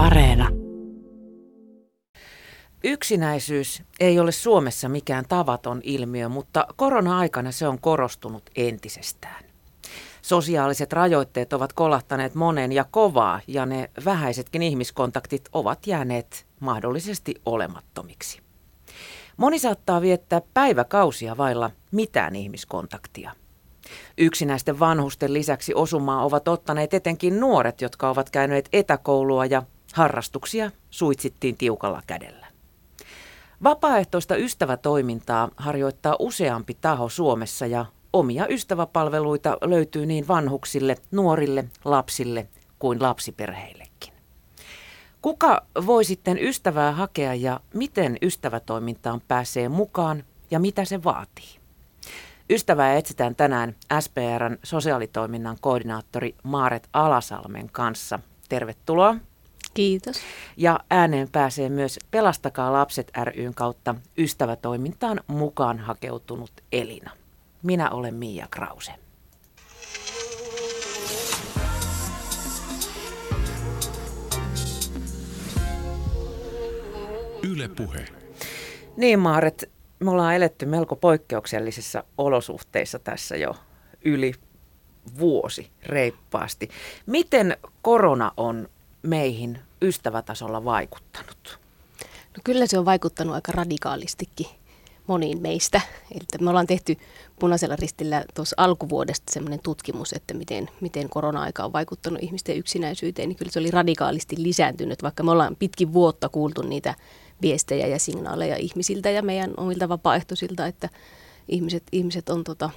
[0.00, 0.48] Areena.
[2.84, 9.44] Yksinäisyys ei ole Suomessa mikään tavaton ilmiö, mutta korona-aikana se on korostunut entisestään.
[10.22, 18.40] Sosiaaliset rajoitteet ovat kolahtaneet monen ja kovaa, ja ne vähäisetkin ihmiskontaktit ovat jääneet mahdollisesti olemattomiksi.
[19.36, 23.32] Moni saattaa viettää päiväkausia vailla mitään ihmiskontaktia.
[24.18, 29.62] Yksinäisten vanhusten lisäksi osumaa ovat ottaneet etenkin nuoret, jotka ovat käyneet etäkoulua ja
[29.94, 32.46] harrastuksia suitsittiin tiukalla kädellä.
[33.62, 42.48] Vapaaehtoista ystävätoimintaa harjoittaa useampi taho Suomessa ja omia ystäväpalveluita löytyy niin vanhuksille, nuorille, lapsille
[42.78, 44.12] kuin lapsiperheillekin.
[45.22, 51.60] Kuka voi sitten ystävää hakea ja miten ystävätoimintaan pääsee mukaan ja mitä se vaatii?
[52.50, 58.18] Ystävää etsitään tänään SPRn sosiaalitoiminnan koordinaattori Maaret Alasalmen kanssa.
[58.48, 59.16] Tervetuloa.
[59.74, 60.20] Kiitos.
[60.56, 67.10] Ja ääneen pääsee myös Pelastakaa lapset ryn kautta ystävätoimintaan mukaan hakeutunut Elina.
[67.62, 68.92] Minä olen Mia Krause.
[77.42, 78.04] Yle Puhe.
[78.96, 83.54] Niin Maaret, me ollaan eletty melko poikkeuksellisissa olosuhteissa tässä jo
[84.04, 84.32] yli
[85.18, 86.70] vuosi reippaasti.
[87.06, 88.68] Miten korona on
[89.02, 91.58] meihin ystävätasolla vaikuttanut?
[92.36, 94.46] No kyllä se on vaikuttanut aika radikaalistikin
[95.06, 95.80] moniin meistä.
[96.14, 96.96] Eli me ollaan tehty
[97.38, 103.36] punaisella ristillä tuossa alkuvuodesta sellainen tutkimus, että miten, miten korona-aika on vaikuttanut ihmisten yksinäisyyteen, niin
[103.36, 106.94] kyllä se oli radikaalisti lisääntynyt, vaikka me ollaan pitkin vuotta kuultu niitä
[107.42, 110.88] viestejä ja signaaleja ihmisiltä ja meidän omilta vapaaehtoisilta, että
[111.48, 112.70] ihmiset, ihmiset on tota,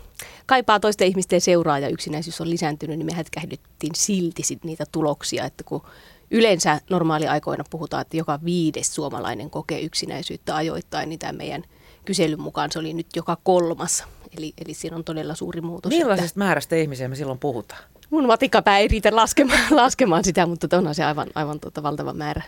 [0.46, 5.46] kaipaa toisten ihmisten seuraa ja yksinäisyys on lisääntynyt, niin me hätkähdyttiin silti sit niitä tuloksia,
[5.46, 5.82] että kun
[6.34, 11.64] yleensä normaaliaikoina puhutaan, että joka viides suomalainen kokee yksinäisyyttä ajoittain, niin tämä meidän
[12.06, 14.04] kyselyn mukaan se oli nyt joka kolmas.
[14.38, 15.90] Eli, eli siinä on todella suuri muutos.
[15.90, 16.40] Millaisesta että...
[16.40, 17.84] määrästä ihmisiä me silloin puhutaan?
[18.10, 22.42] Mun matikkapää ei riitä laskemaan, laskemaan sitä, mutta onhan se aivan, aivan tuota valtava määrä.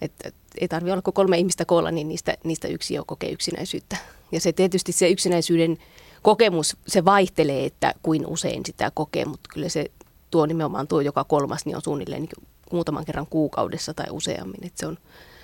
[0.00, 3.30] Et, et, ei tarvitse olla kuin kolme ihmistä koolla, niin niistä, niistä yksi jo kokee
[3.30, 3.96] yksinäisyyttä.
[4.32, 5.78] Ja se tietysti se yksinäisyyden
[6.22, 9.90] kokemus, se vaihtelee, että kuin usein sitä kokee, mutta kyllä se
[10.30, 14.66] tuo nimenomaan tuo joka kolmas, niin on suunnilleen niin muutaman kerran kuukaudessa tai useammin.
[14.66, 14.98] Et se, on,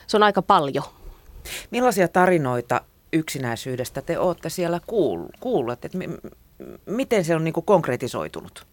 [0.07, 0.85] se on aika paljon.
[1.71, 2.81] Millaisia tarinoita
[3.13, 4.81] yksinäisyydestä te olette siellä
[5.41, 5.85] kuulleet?
[5.85, 6.29] Että m-
[6.87, 8.67] miten se on niin kuin konkretisoitunut?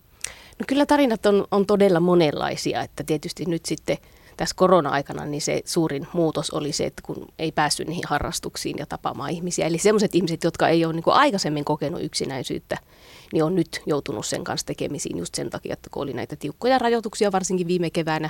[0.59, 3.97] No kyllä tarinat on, on todella monenlaisia, että tietysti nyt sitten
[4.37, 8.85] tässä korona-aikana niin se suurin muutos oli se, että kun ei päässyt niihin harrastuksiin ja
[8.85, 9.67] tapaamaan ihmisiä.
[9.67, 12.77] Eli sellaiset ihmiset, jotka ei ole niin aikaisemmin kokenut yksinäisyyttä,
[13.33, 16.79] niin on nyt joutunut sen kanssa tekemisiin just sen takia, että kun oli näitä tiukkoja
[16.79, 18.29] rajoituksia varsinkin viime keväänä,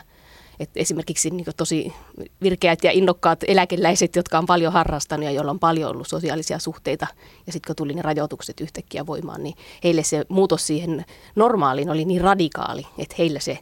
[0.60, 1.94] että esimerkiksi niin tosi
[2.42, 7.08] virkeät ja innokkaat eläkeläiset, jotka on paljon harrastanut ja joilla on paljon ollut sosiaalisia suhteita,
[7.48, 11.06] ja sitten kun tuli ne rajoitukset yhtäkkiä voimaan, niin heille se muutos siihen
[11.36, 13.60] normaaliin oli niin radikaali, että heille se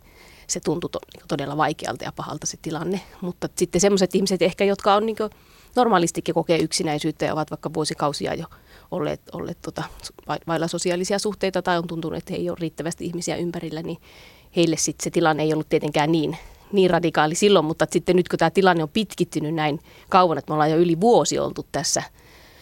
[0.51, 3.01] se tuntui to, niin todella vaikealta ja pahalta se tilanne.
[3.21, 5.17] Mutta sitten sellaiset ihmiset ehkä, jotka on niin
[5.75, 8.45] normaalistikin kokee yksinäisyyttä ja ovat vaikka vuosikausia jo
[8.91, 9.83] olleet, olleet tota,
[10.47, 13.97] vailla sosiaalisia suhteita tai on tuntunut, että he ei ole riittävästi ihmisiä ympärillä, niin
[14.55, 16.37] heille sitten se tilanne ei ollut tietenkään niin,
[16.71, 20.53] niin radikaali silloin, mutta sitten nyt kun tämä tilanne on pitkittynyt näin kauan, että me
[20.53, 22.03] ollaan jo yli vuosi oltu tässä–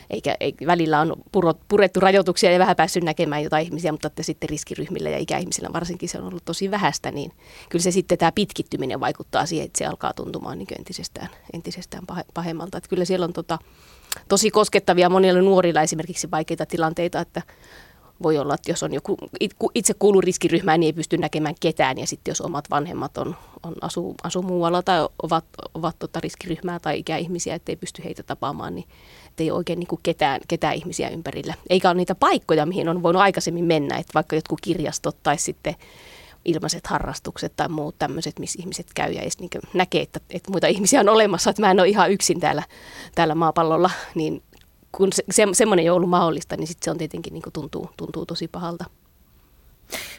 [0.10, 1.16] eikä, eikä välillä on
[1.68, 6.10] purettu rajoituksia ja vähän päässyt näkemään jotain ihmisiä, mutta että sitten riskiryhmillä ja ikäihmisillä varsinkin
[6.10, 7.32] se on ollut tosi vähäistä, niin
[7.70, 12.04] kyllä se sitten tämä pitkittyminen vaikuttaa siihen, että se alkaa tuntumaan niin entisestään, entisestään
[12.34, 12.78] pahemmalta.
[12.78, 13.60] Että kyllä siellä on tota,
[14.28, 17.42] tosi koskettavia monilla nuorilla esimerkiksi vaikeita tilanteita, että
[18.24, 19.18] voi olla, että jos on joku,
[19.76, 21.98] itse kuuluu riskiryhmään, niin ei pysty näkemään ketään.
[21.98, 26.80] Ja sitten jos omat vanhemmat on, on asuu, asuu muualla tai ovat, ovat tota riskiryhmää
[26.80, 28.88] tai ikäihmisiä, ettei pysty heitä tapaamaan, niin
[29.38, 31.54] ei oikein niin kuin ketään, ketään ihmisiä ympärillä.
[31.70, 35.76] Eikä ole niitä paikkoja, mihin on voinut aikaisemmin mennä, että vaikka jotkut kirjastot tai sitten
[36.46, 41.00] ilmaiset harrastukset tai muut tämmöiset, missä ihmiset käy ja niin näkee, että, että muita ihmisiä
[41.00, 42.64] on olemassa, että mä en ole ihan yksin täällä,
[43.16, 44.44] täällä maapallolla, niin
[44.92, 48.26] kun se, se, semmoinen ei ollut mahdollista, niin sit se on tietenkin niin tuntuu, tuntuu
[48.26, 48.86] tosi pahalta.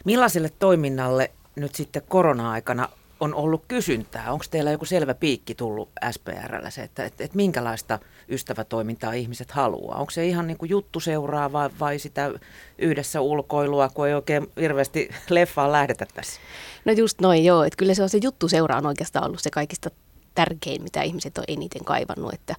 [0.05, 2.89] Millaiselle toiminnalle nyt sitten korona-aikana
[3.21, 4.31] on ollut kysyntää?
[4.31, 9.99] Onko teillä joku selvä piikki tullut SPRllä se, että, että, että minkälaista ystävätoimintaa ihmiset haluaa?
[9.99, 12.31] Onko se ihan niin kuin juttu seuraa vai, vai sitä
[12.77, 16.41] yhdessä ulkoilua, kun ei oikein hirveästi leffaan lähdetä tässä?
[16.85, 19.49] No just noin joo, että kyllä se on se juttu seuraa on oikeastaan ollut se
[19.49, 19.89] kaikista
[20.35, 22.33] tärkein, mitä ihmiset on eniten kaivannut.
[22.33, 22.55] Että,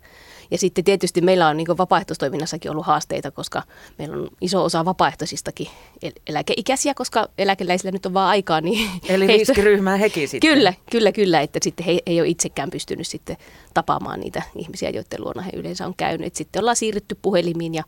[0.50, 3.62] ja sitten tietysti meillä on niin vapaaehtoistoiminnassakin ollut haasteita, koska
[3.98, 5.68] meillä on iso osa vapaaehtoisistakin
[6.26, 8.60] eläkeikäisiä, koska eläkeläisillä nyt on vaan aikaa.
[8.60, 10.50] Niin Eli heistä, riskiryhmää hekin sitten.
[10.50, 13.36] Kyllä, kyllä, kyllä, että sitten he, ei ole itsekään pystynyt sitten
[13.74, 16.34] tapaamaan niitä ihmisiä, joiden luona he yleensä on käynyt.
[16.34, 17.84] Sitten ollaan siirrytty puhelimiin ja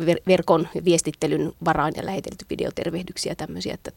[0.00, 3.90] ver- verkon viestittelyn varaan ja lähetelty videotervehdyksiä ja tämmöisiä, että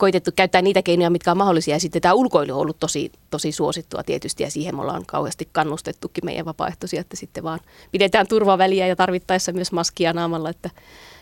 [0.00, 1.74] koitettu käyttää niitä keinoja, mitkä on mahdollisia.
[1.74, 5.48] Ja sitten tämä ulkoilu on ollut tosi, tosi suosittua tietysti ja siihen me ollaan kauheasti
[5.52, 7.60] kannustettukin meidän vapaaehtoisia, että sitten vaan
[7.92, 10.70] pidetään turvaväliä ja tarvittaessa myös maskia naamalla, että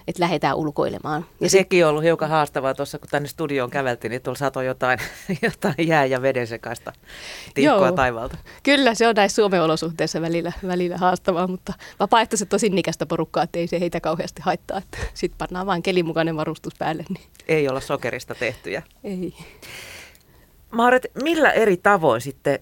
[0.09, 1.23] että lähdetään ulkoilemaan.
[1.23, 4.67] Ja, ja sekin on ollut hiukan haastavaa tuossa, kun tänne studioon käveltiin, niin tuolla satoi
[4.67, 4.99] jotain,
[5.43, 6.93] jotain jää- ja veden sekaista
[7.55, 8.37] tiikkoa taivaalta.
[8.63, 13.59] Kyllä, se on näissä Suomen olosuhteissa välillä, välillä haastavaa, mutta vapaaehtoiset tosi nikästä porukkaa, että
[13.59, 14.83] ei se heitä kauheasti haittaa.
[15.15, 17.05] Sitten pannaan vain kelimukainen varustus päälle.
[17.09, 17.27] Niin.
[17.49, 18.35] Ei olla sokerista
[18.69, 18.83] tehtyjä.
[19.05, 19.35] Ei.
[20.71, 22.59] Maaret, millä eri tavoin sitten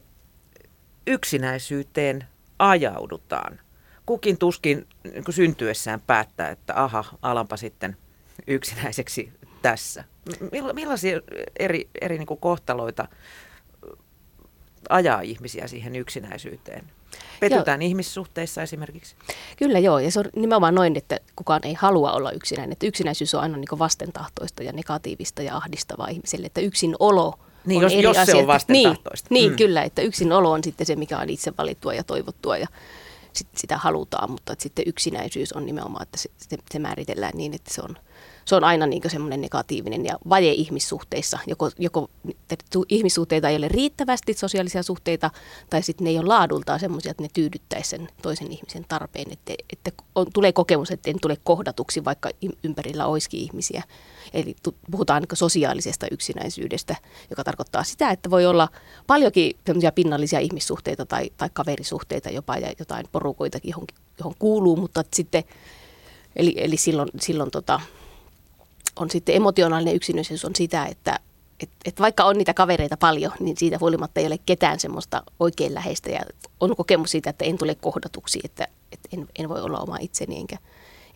[1.07, 2.25] yksinäisyyteen
[2.59, 3.61] ajaudutaan?
[4.07, 7.97] kukin tuskin niin syntyessään päättää, että aha, alanpa sitten
[8.47, 9.33] yksinäiseksi
[9.63, 10.05] tässä.
[10.73, 11.21] Millaisia
[11.59, 13.09] eri, eri niin kohtaloita
[14.89, 16.85] ajaa ihmisiä siihen yksinäisyyteen?
[17.41, 17.87] Petytään joo.
[17.87, 19.17] ihmissuhteissa esimerkiksi?
[19.57, 22.73] Kyllä joo, ja se on nimenomaan noin, että kukaan ei halua olla yksinäinen.
[22.73, 27.35] Että yksinäisyys on aina niin vastentahtoista ja negatiivista ja ahdistavaa ihmiselle, että yksin olo
[27.67, 28.35] niin, on jos, eri jos asia.
[28.35, 29.29] se on vastentahtoista.
[29.31, 29.57] Niin, niin mm.
[29.57, 32.67] kyllä, että yksin olo on sitten se, mikä on itse valittua ja toivottua ja
[33.33, 37.55] sit sitä halutaan, mutta että sitten yksinäisyys on nimenomaan, että se, se, se määritellään niin,
[37.55, 37.97] että se on,
[38.47, 41.39] se on aina niin semmoinen negatiivinen ja vaje ihmissuhteissa.
[41.47, 42.11] Joko, joko
[42.89, 45.31] ihmissuhteita ei ole riittävästi, sosiaalisia suhteita,
[45.71, 49.33] tai sitten ne ei ole laadultaan semmoisia, että ne tyydyttäisi sen toisen ihmisen tarpeen.
[49.33, 52.31] Että, että on, tulee kokemus, että en tule kohdatuksi, vaikka
[52.63, 53.83] ympärillä olisikin ihmisiä.
[54.33, 54.57] Eli
[54.91, 56.97] puhutaan sosiaalisesta yksinäisyydestä,
[57.31, 58.69] joka tarkoittaa sitä, että voi olla
[59.07, 59.53] paljonkin
[59.95, 63.87] pinnallisia ihmissuhteita tai, tai kaverisuhteita jopa ja jotain porukoitakin, johon,
[64.19, 65.45] johon kuuluu, mutta sitten,
[66.37, 67.81] eli, eli silloin, silloin tota,
[68.97, 71.21] on sitten emotionaalinen yksinäisyys on sitä, että
[71.61, 75.75] et, et vaikka on niitä kavereita paljon, niin siitä huolimatta ei ole ketään semmoista oikein
[75.75, 76.21] läheistä ja
[76.61, 80.37] on kokemus siitä, että en tule kohdatuksi, että, että en, en voi olla oma itseni
[80.37, 80.57] enkä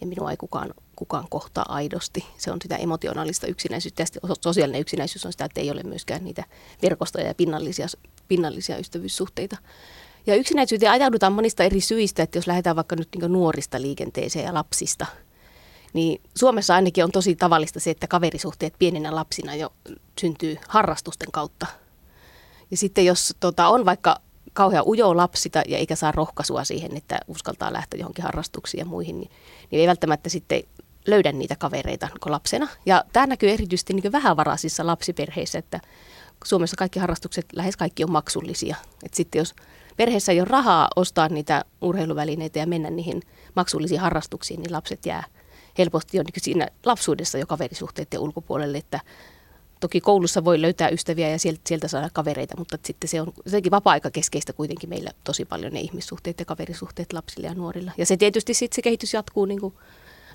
[0.02, 2.24] en minua ei kukaan, kukaan kohtaa aidosti.
[2.38, 6.44] Se on sitä emotionaalista yksinäisyyttä ja sosiaalinen yksinäisyys on sitä, että ei ole myöskään niitä
[6.82, 7.86] verkostoja ja pinnallisia,
[8.28, 9.56] pinnallisia ystävyyssuhteita.
[10.26, 14.54] Ja yksinäisyyteen ajaudutaan monista eri syistä, että jos lähdetään vaikka nyt niin nuorista liikenteeseen ja
[14.54, 15.06] lapsista–
[15.92, 19.72] niin Suomessa ainakin on tosi tavallista se, että kaverisuhteet pienenä lapsina jo
[20.20, 21.66] syntyy harrastusten kautta.
[22.70, 24.20] Ja sitten jos tota, on vaikka
[24.52, 29.20] kauhean ujo lapsita ja eikä saa rohkaisua siihen, että uskaltaa lähteä johonkin harrastuksiin ja muihin,
[29.20, 29.30] niin,
[29.70, 30.62] niin ei välttämättä sitten
[31.06, 32.68] löydä niitä kavereita niin lapsena.
[32.86, 35.80] Ja tämä näkyy erityisesti niin vähävaraisissa lapsiperheissä, että
[36.44, 38.76] Suomessa kaikki harrastukset, lähes kaikki on maksullisia.
[39.02, 39.54] Et sitten jos
[39.96, 43.22] perheessä ei ole rahaa ostaa niitä urheiluvälineitä ja mennä niihin
[43.56, 45.24] maksullisiin harrastuksiin, niin lapset jää–
[45.80, 49.00] helposti on niin siinä lapsuudessa jo kaverisuhteiden ulkopuolelle, että
[49.80, 53.70] toki koulussa voi löytää ystäviä ja sieltä, sieltä saada kavereita, mutta sitten se on jotenkin
[53.70, 57.92] vapaa-aika keskeistä kuitenkin meillä tosi paljon ne ihmissuhteet ja kaverisuhteet lapsille ja nuorilla.
[57.98, 59.74] Ja se tietysti sitten se kehitys jatkuu niin kuin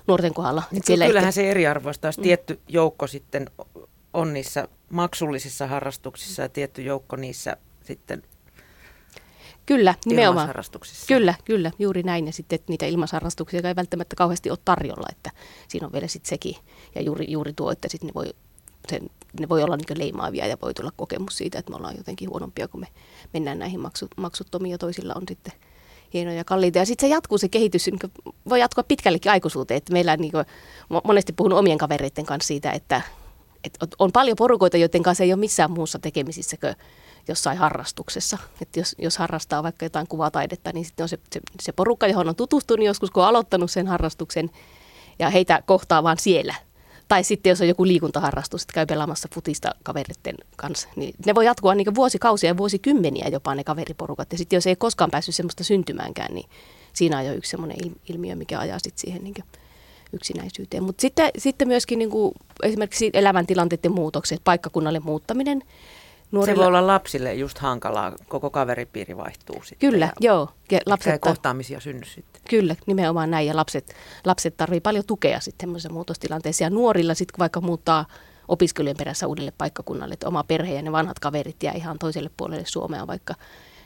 [0.06, 0.62] nuorten kohdalla.
[0.70, 1.34] Niin siellä kyllähän ehkä...
[1.34, 2.22] se eriarvoista, jos mm.
[2.22, 3.50] tietty joukko sitten
[4.14, 8.22] on niissä maksullisissa harrastuksissa ja tietty joukko niissä sitten
[9.66, 10.54] Kyllä, nimenomaan.
[11.08, 12.26] Kyllä, kyllä, juuri näin.
[12.26, 15.30] Ja sitten niitä ilmaisharrastuksia ei välttämättä kauheasti ole tarjolla, että
[15.68, 16.56] siinä on vielä sitten sekin.
[16.94, 18.26] Ja juuri, juuri tuo, että sitten ne voi,
[18.88, 19.10] sen,
[19.40, 22.68] ne voi olla niin leimaavia ja voi tulla kokemus siitä, että me ollaan jotenkin huonompia,
[22.68, 22.88] kun me
[23.32, 25.52] mennään näihin maksu, maksuttomiin ja toisilla on sitten
[26.12, 26.78] hienoja kalliita.
[26.78, 28.12] Ja sitten se jatkuu se kehitys, niin
[28.48, 29.78] voi jatkua pitkällekin aikuisuuteen.
[29.78, 30.44] Että meillä niin kuin,
[31.04, 33.02] monesti puhun omien kavereiden kanssa siitä, että,
[33.64, 36.74] että on paljon porukoita, joiden kanssa ei ole missään muussa tekemisissä kuin
[37.28, 38.38] jossain harrastuksessa.
[38.62, 42.28] Että jos, jos harrastaa vaikka jotain kuvataidetta, niin sitten on se, se, se porukka, johon
[42.28, 44.50] on tutustunut joskus, kun on aloittanut sen harrastuksen,
[45.18, 46.54] ja heitä kohtaa vaan siellä.
[47.08, 51.44] Tai sitten jos on joku liikuntaharrastus, että käy pelaamassa futista kavereiden kanssa, niin ne voi
[51.44, 54.32] jatkua niin vuosikausia ja vuosikymmeniä jopa ne kaveriporukat.
[54.32, 56.48] Ja sitten jos ei koskaan päässyt semmoista syntymäänkään, niin
[56.92, 57.76] siinä on jo yksi semmoinen
[58.08, 59.34] ilmiö, mikä ajaa sitten siihen niin
[60.12, 60.82] yksinäisyyteen.
[60.82, 62.10] Mutta sitten, sitten myöskin niin
[62.62, 65.62] esimerkiksi elämäntilanteiden muutokset, paikkakunnalle muuttaminen–
[66.30, 66.54] Nuorilla...
[66.54, 69.90] Se voi olla lapsille just hankalaa, koko kaveripiiri vaihtuu sitten.
[69.90, 70.48] Kyllä, ja joo.
[70.70, 72.42] Ja lapset ei kohtaamisia synny sitten.
[72.50, 73.46] Kyllä, nimenomaan näin.
[73.46, 76.64] Ja lapset, lapset tarvitsevat paljon tukea sitten tämmöisessä muutostilanteessa.
[76.64, 78.06] Ja nuorilla sitten vaikka muuttaa
[78.48, 82.66] opiskelujen perässä uudelle paikkakunnalle, että oma perhe ja ne vanhat kaverit jää ihan toiselle puolelle
[82.66, 83.34] Suomea vaikka.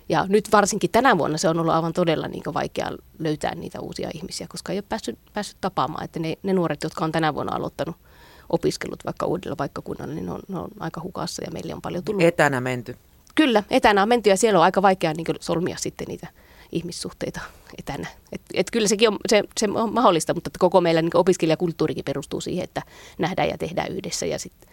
[0.09, 4.11] Ja nyt varsinkin tänä vuonna se on ollut aivan todella niin vaikea löytää niitä uusia
[4.15, 6.05] ihmisiä, koska ei ole päässyt, päässyt tapaamaan.
[6.05, 7.97] Että ne, ne nuoret, jotka on tänä vuonna aloittanut–
[8.51, 12.05] opiskellut vaikka uudella paikkakunnalla, niin ne on, ne on aika hukassa ja meille on paljon
[12.05, 12.23] tullut.
[12.23, 12.97] Etänä menty.
[13.35, 16.27] Kyllä, etänä on menty ja siellä on aika vaikea niin solmia sitten niitä
[16.73, 17.41] ihmissuhteita
[17.79, 18.09] etänä.
[18.33, 22.41] Et, et kyllä sekin on, se, se on mahdollista, mutta koko meillä niin opiskelijakulttuurikin perustuu
[22.41, 22.83] siihen, että
[23.19, 24.71] nähdään ja tehdään yhdessä ja sitten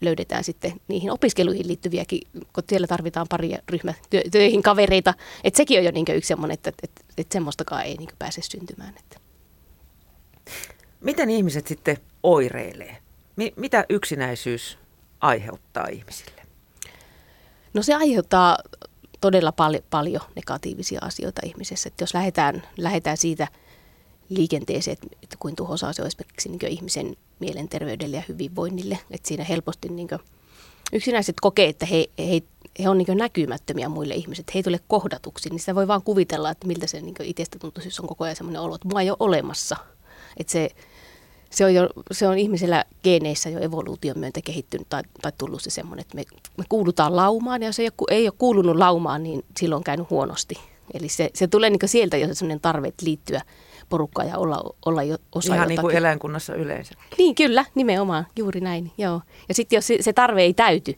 [0.00, 2.20] löydetään sitten niihin opiskeluihin liittyviäkin,
[2.52, 5.14] kun siellä tarvitaan pari ryhmätöihin kavereita.
[5.44, 8.42] Että sekin on jo niin yksi semmoinen, että, että, että, että semmoistakaan ei niin pääse
[8.42, 8.94] syntymään.
[8.98, 9.20] Että.
[11.00, 12.96] Miten ihmiset sitten oireilee?
[13.56, 14.78] Mitä yksinäisyys
[15.20, 16.42] aiheuttaa ihmisille?
[17.74, 18.58] No se aiheuttaa
[19.20, 21.88] todella pal- paljon negatiivisia asioita ihmisessä.
[21.88, 23.48] Että jos lähdetään, lähdetään siitä
[24.28, 28.98] liikenteeseen, että kuin tuhoisaa se on esimerkiksi niin ihmisen mielenterveydelle ja hyvinvoinnille.
[29.10, 30.08] Että siinä helposti niin
[30.92, 32.42] yksinäiset kokee, että he, he,
[32.82, 36.50] he on niin näkymättömiä muille ihmisille, he ei tule kohdatuksi, niin sitä voi vaan kuvitella,
[36.50, 39.10] että miltä se niin itsestä tuntuu, jos on koko ajan sellainen olo, että mua ei
[39.10, 39.76] ole olemassa.
[40.36, 40.70] Että se,
[41.50, 45.70] se on, jo, se on ihmisellä geeneissä jo evoluution myötä kehittynyt tai, tai tullut se
[45.70, 46.24] semmoinen, että me,
[46.56, 50.10] me kuulutaan laumaan ja jos ei ole, ei ole kuulunut laumaan, niin silloin on käynyt
[50.10, 50.54] huonosti.
[50.94, 53.40] Eli se, se tulee niin sieltä jo sellainen tarve liittyä
[53.88, 55.68] porukkaan ja olla, olla jo osa Ihan jotakin.
[55.68, 56.94] niin kuin eläinkunnassa yleensä.
[57.18, 59.20] Niin, kyllä, nimenomaan, juuri näin, joo.
[59.48, 60.96] Ja sitten jos se, se tarve ei täyty,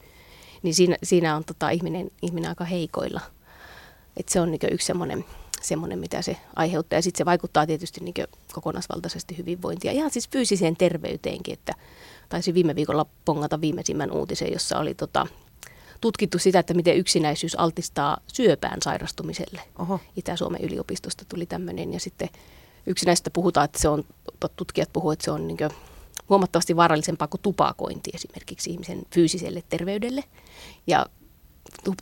[0.63, 3.21] niin siinä, siinä on tota, ihminen, ihminen aika heikoilla.
[4.17, 5.25] Et se on niin yksi semmoinen
[5.63, 6.97] semmoinen, mitä se aiheuttaa.
[6.97, 8.13] Ja sitten se vaikuttaa tietysti niin
[8.53, 9.91] kokonaisvaltaisesti hyvinvointia.
[9.91, 11.73] Ihan siis fyysiseen terveyteenkin, että
[12.29, 15.27] taisi viime viikolla pongata viimeisimmän uutisen, jossa oli tota,
[16.01, 19.61] tutkittu sitä, että miten yksinäisyys altistaa syöpään sairastumiselle.
[19.79, 19.99] Oho.
[20.15, 22.29] Itä-Suomen yliopistosta tuli tämmöinen ja sitten
[22.85, 24.03] yksinäistä puhutaan, että se on,
[24.55, 25.57] tutkijat puhuvat, että se on niin
[26.29, 30.23] huomattavasti vaarallisempaa kuin tupakointi esimerkiksi ihmisen fyysiselle terveydelle.
[30.87, 31.05] Ja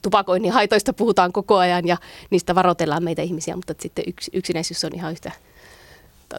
[0.01, 1.97] tupakoinnin haitoista puhutaan koko ajan ja
[2.29, 5.31] niistä varoitellaan meitä ihmisiä, mutta sitten yks, yksinäisyys on ihan yhtä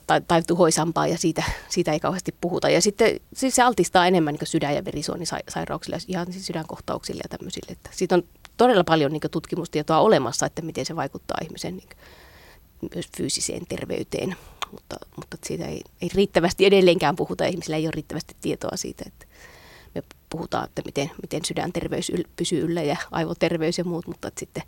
[0.07, 2.71] tai, tai tuhoisampaa ja siitä, siitä ei kauheasti puhuta.
[2.71, 7.73] Ja sitten siis se altistaa enemmän niin sydän- ja verisuonisairauksille, ihan siis sydänkohtauksille ja tämmöisille.
[7.73, 8.23] Että siitä on
[8.57, 11.89] todella paljon niin tutkimustietoa olemassa, että miten se vaikuttaa ihmisen niin
[12.95, 14.37] myös fyysiseen terveyteen,
[14.73, 17.45] mutta, mutta siitä ei, ei riittävästi edelleenkään puhuta.
[17.45, 19.27] Ihmisillä ei ole riittävästi tietoa siitä, että
[20.33, 24.63] puhutaan, että miten, miten sydänterveys yl, pysyy yllä ja aivoterveys ja muut, mutta sitten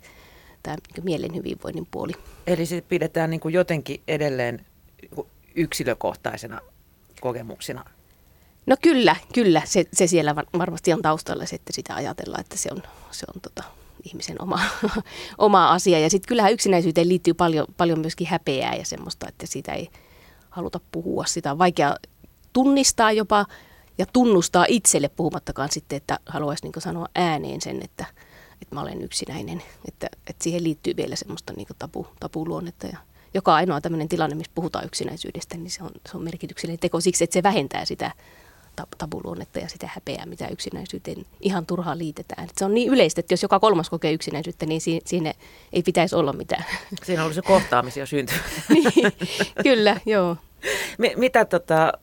[0.63, 2.13] tämä niin mielen hyvinvoinnin puoli.
[2.47, 4.65] Eli se pidetään niin kuin jotenkin edelleen
[5.55, 6.61] yksilökohtaisena
[7.21, 7.85] kokemuksena?
[8.65, 9.61] No kyllä, kyllä.
[9.65, 13.41] Se, se siellä varmasti on taustalla se, että sitä ajatellaan, että se on, se on
[13.41, 13.63] tota,
[14.03, 14.59] ihmisen oma,
[15.37, 15.99] oma asia.
[15.99, 19.89] Ja sitten kyllähän yksinäisyyteen liittyy paljon, paljon myöskin häpeää ja semmoista, että siitä ei
[20.49, 21.25] haluta puhua.
[21.25, 21.95] Sitä on vaikea
[22.53, 23.45] tunnistaa jopa
[23.97, 28.05] ja tunnustaa itselle puhumattakaan sitten, että haluaisi niin sanoa ääneen sen, että,
[28.61, 29.63] että mä olen yksinäinen.
[29.87, 32.97] Että, että siihen liittyy vielä semmoista niin tabu, tabuluonnetta ja
[33.33, 37.23] joka ainoa tämmöinen tilanne, missä puhutaan yksinäisyydestä, niin se on, se on merkityksellinen teko siksi,
[37.23, 38.11] että se vähentää sitä
[38.97, 42.43] tabuluonnetta ja sitä häpeää, mitä yksinäisyyteen ihan turhaan liitetään.
[42.43, 45.33] Et se on niin yleistä, että jos joka kolmas kokee yksinäisyyttä, niin si- siinä
[45.73, 46.65] ei pitäisi olla mitään.
[47.03, 48.41] Siinä olisi se kohtaamisia syntynyt.
[48.69, 49.11] niin,
[49.63, 50.37] kyllä, joo.
[50.97, 51.93] M- mitä tota,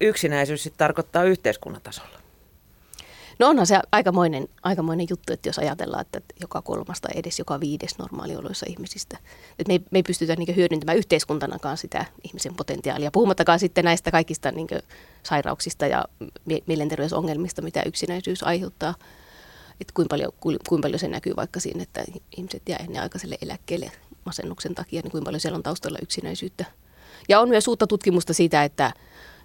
[0.00, 2.18] yksinäisyys sit tarkoittaa yhteiskunnan tasolla?
[3.38, 7.98] No onhan se aikamoinen, aikamoinen juttu, että jos ajatellaan, että joka kolmasta edes joka viides
[7.98, 9.18] normaalioloissa ihmisistä.
[9.58, 13.10] Että me, ei, me ei pystytä niin hyödyntämään yhteiskuntanakaan sitä ihmisen potentiaalia.
[13.10, 14.68] Puhumattakaan sitten näistä kaikista niin
[15.22, 16.04] sairauksista ja
[16.66, 18.94] mielenterveysongelmista, mitä yksinäisyys aiheuttaa.
[19.80, 22.04] Että kuinka paljon, kuinka paljon se näkyy vaikka siinä, että
[22.36, 23.92] ihmiset jää ennen aikaiselle eläkkeelle
[24.24, 26.64] masennuksen takia, niin kuinka paljon siellä on taustalla yksinäisyyttä.
[27.28, 28.92] Ja on myös uutta tutkimusta siitä, että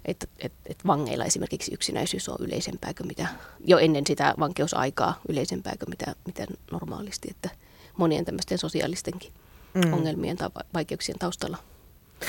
[0.04, 3.26] että et, et vangeilla esimerkiksi yksinäisyys on yleisempää kuin mitä
[3.64, 7.50] jo ennen sitä vankeusaikaa yleisempää kuin mitä, mitä normaalisti, että
[7.96, 9.32] monien tämmöisten sosiaalistenkin
[9.74, 9.92] mm.
[9.92, 11.58] ongelmien tai vaikeuksien taustalla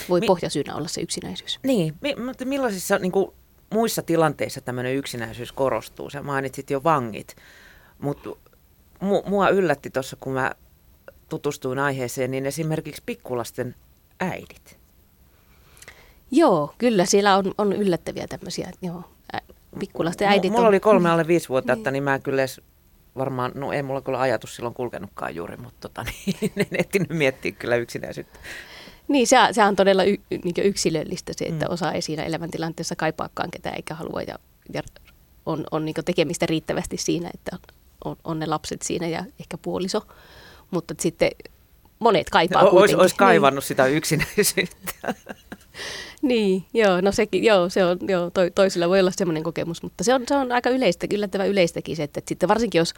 [0.10, 1.60] voi Mi- pohjasyynä olla se yksinäisyys.
[1.64, 3.32] Niin, mutta millaisissa niin kuin,
[3.70, 6.10] muissa tilanteissa tämmöinen yksinäisyys korostuu?
[6.10, 7.36] Sä mainitsit jo vangit,
[8.00, 8.30] mutta
[9.04, 10.52] mu- mua yllätti tuossa, kun mä
[11.30, 13.76] tutustuin aiheeseen, niin esimerkiksi pikkulasten
[14.20, 14.83] äidit.
[16.36, 19.04] Joo, kyllä siellä on, on yllättäviä tämmöisiä, joo,
[19.80, 20.70] pikkulasten äidit M- Mulla on...
[20.70, 21.94] oli kolme alle viisi vuotta, niin.
[21.94, 22.62] niin mä kyllä edes
[23.18, 27.52] varmaan, no ei mulla kyllä ajatus silloin kulkenutkaan juuri, mutta tota, niin, en ehtinyt miettiä
[27.52, 28.40] kyllä yksinäisyyttä.
[29.08, 31.74] Niin, se, se on todella y, niin yksilöllistä se, että mm.
[31.74, 34.36] osa ei siinä elämäntilanteessa kaipaakaan ketään eikä halua ja,
[34.74, 34.82] ja
[35.46, 37.58] on, on niin tekemistä riittävästi siinä, että
[38.06, 40.02] on, on ne lapset siinä ja ehkä puoliso,
[40.72, 41.32] mutta sitten
[42.00, 42.82] monet kaipaa kuitenkin.
[42.82, 43.68] Olisi, olisi kaivannut niin.
[43.68, 44.94] sitä yksinäisyyttä.
[46.22, 50.04] Niin, joo, no sekin, joo, se on, joo, to, toisilla voi olla semmoinen kokemus, mutta
[50.04, 52.94] se on, se on aika yleistä, yllättävän yleistäkin se, että, että sitten varsinkin jos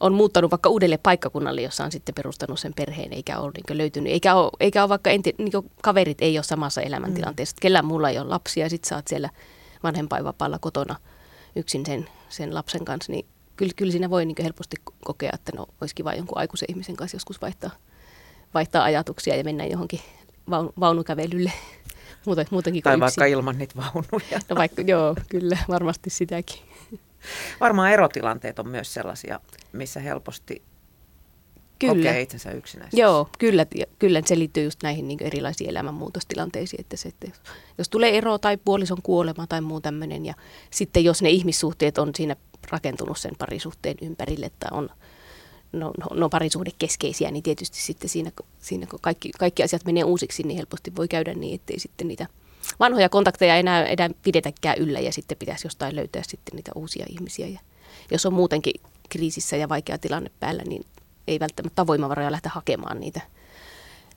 [0.00, 4.12] on muuttanut vaikka uudelle paikkakunnalle, jossa on sitten perustanut sen perheen, eikä ole niin löytynyt,
[4.12, 7.60] eikä ole, eikä ole vaikka enti, niin kaverit ei ole samassa elämäntilanteessa, mm.
[7.60, 9.30] kellään mulla ei ole lapsia, ja sitten sä oot siellä
[9.82, 10.96] vanhempainvapaalla kotona
[11.56, 15.66] yksin sen, sen lapsen kanssa, niin kyllä, kyllä siinä voi niin helposti kokea, että no
[15.80, 17.70] olisikin vain jonkun aikuisen ihmisen kanssa joskus vaihtaa,
[18.54, 20.00] vaihtaa ajatuksia ja mennä johonkin
[20.50, 21.52] vaun, vaunukävelylle.
[22.26, 23.38] Muuta, muutenkin tai vaikka yksin.
[23.38, 24.40] ilman niitä vaunuja.
[24.48, 26.58] No vaikka, joo, kyllä, varmasti sitäkin.
[27.60, 29.40] Varmaan erotilanteet on myös sellaisia,
[29.72, 30.62] missä helposti
[31.78, 31.94] kyllä.
[31.94, 33.00] kokee itsensä yksinäisesti.
[33.00, 33.66] Joo, kyllä,
[33.98, 37.40] kyllä se liittyy just näihin niin erilaisiin elämänmuutostilanteisiin, että, se, että jos,
[37.78, 40.34] jos tulee ero tai puolison kuolema tai muu tämmöinen, ja
[40.70, 42.36] sitten jos ne ihmissuhteet on siinä
[42.70, 44.88] rakentunut sen parisuhteen ympärille, että on
[45.72, 50.04] no, no, no parisuhde keskeisiä, niin tietysti sitten siinä, siinä kun kaikki, kaikki asiat menee
[50.04, 52.26] uusiksi, niin helposti voi käydä niin, ettei sitten niitä
[52.80, 57.46] vanhoja kontakteja enää, enää pidetäkään yllä ja sitten pitäisi jostain löytää sitten niitä uusia ihmisiä.
[57.46, 57.60] Ja
[58.10, 58.74] jos on muutenkin
[59.08, 60.84] kriisissä ja vaikea tilanne päällä, niin
[61.28, 63.20] ei välttämättä voimavaroja lähteä hakemaan niitä,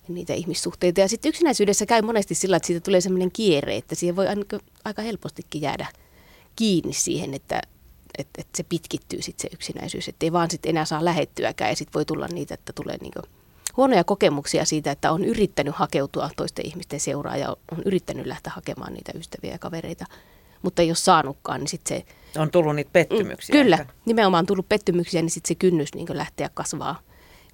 [0.08, 1.02] niitä ihmissuhteita.
[1.02, 4.26] Ja sitten yksinäisyydessä käy monesti sillä, että siitä tulee sellainen kierre, että siihen voi
[4.86, 5.88] aika helpostikin jäädä
[6.56, 7.62] kiinni siihen, että,
[8.18, 11.76] että, että se pitkittyy sitten se yksinäisyys, että ei vaan sitten enää saa lähettyäkään ja
[11.76, 13.14] sitten voi tulla niitä, että tulee niin
[13.78, 18.94] huonoja kokemuksia siitä, että on yrittänyt hakeutua toisten ihmisten seuraa ja on yrittänyt lähteä hakemaan
[18.94, 20.06] niitä ystäviä ja kavereita,
[20.62, 22.04] mutta ei ole saanutkaan, niin sitten
[22.34, 23.54] se on tullut niitä pettymyksiä.
[23.54, 23.94] Kyllä, ehkä.
[24.06, 27.00] nimenomaan on tullut pettymyksiä, niin sitten se kynnys niin lähteä kasvaa,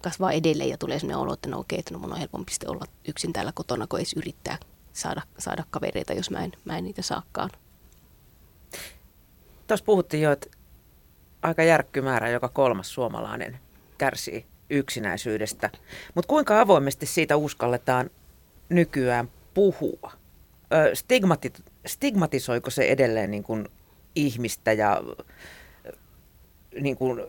[0.02, 2.84] kasvaa edelleen ja tulee sellainen olo, että no okei, että no mun on helpompi olla
[3.08, 4.58] yksin täällä kotona, kun edes yrittää
[4.92, 7.50] saada, saada kavereita, jos mä en, mä en niitä saakkaan.
[9.68, 10.48] Tuossa puhuttiin jo, että
[11.42, 13.58] aika järkkymäärä joka kolmas suomalainen
[13.98, 15.70] kärsii yksinäisyydestä.
[16.14, 18.10] Mutta kuinka avoimesti siitä uskalletaan
[18.68, 20.12] nykyään puhua?
[20.94, 21.52] Stigmati,
[21.86, 23.68] stigmatisoiko se edelleen niin kuin
[24.14, 25.02] ihmistä ja
[26.80, 27.22] niin kuin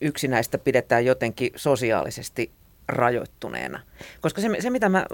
[0.00, 2.50] yksinäistä pidetään jotenkin sosiaalisesti
[2.88, 3.80] rajoittuneena.
[4.20, 5.06] Koska se, se mitä mä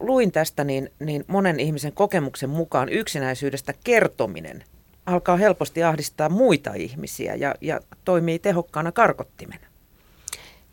[0.00, 4.64] luin tästä, niin, niin monen ihmisen kokemuksen mukaan yksinäisyydestä kertominen
[5.06, 9.66] alkaa helposti ahdistaa muita ihmisiä ja, ja toimii tehokkaana karkottimena.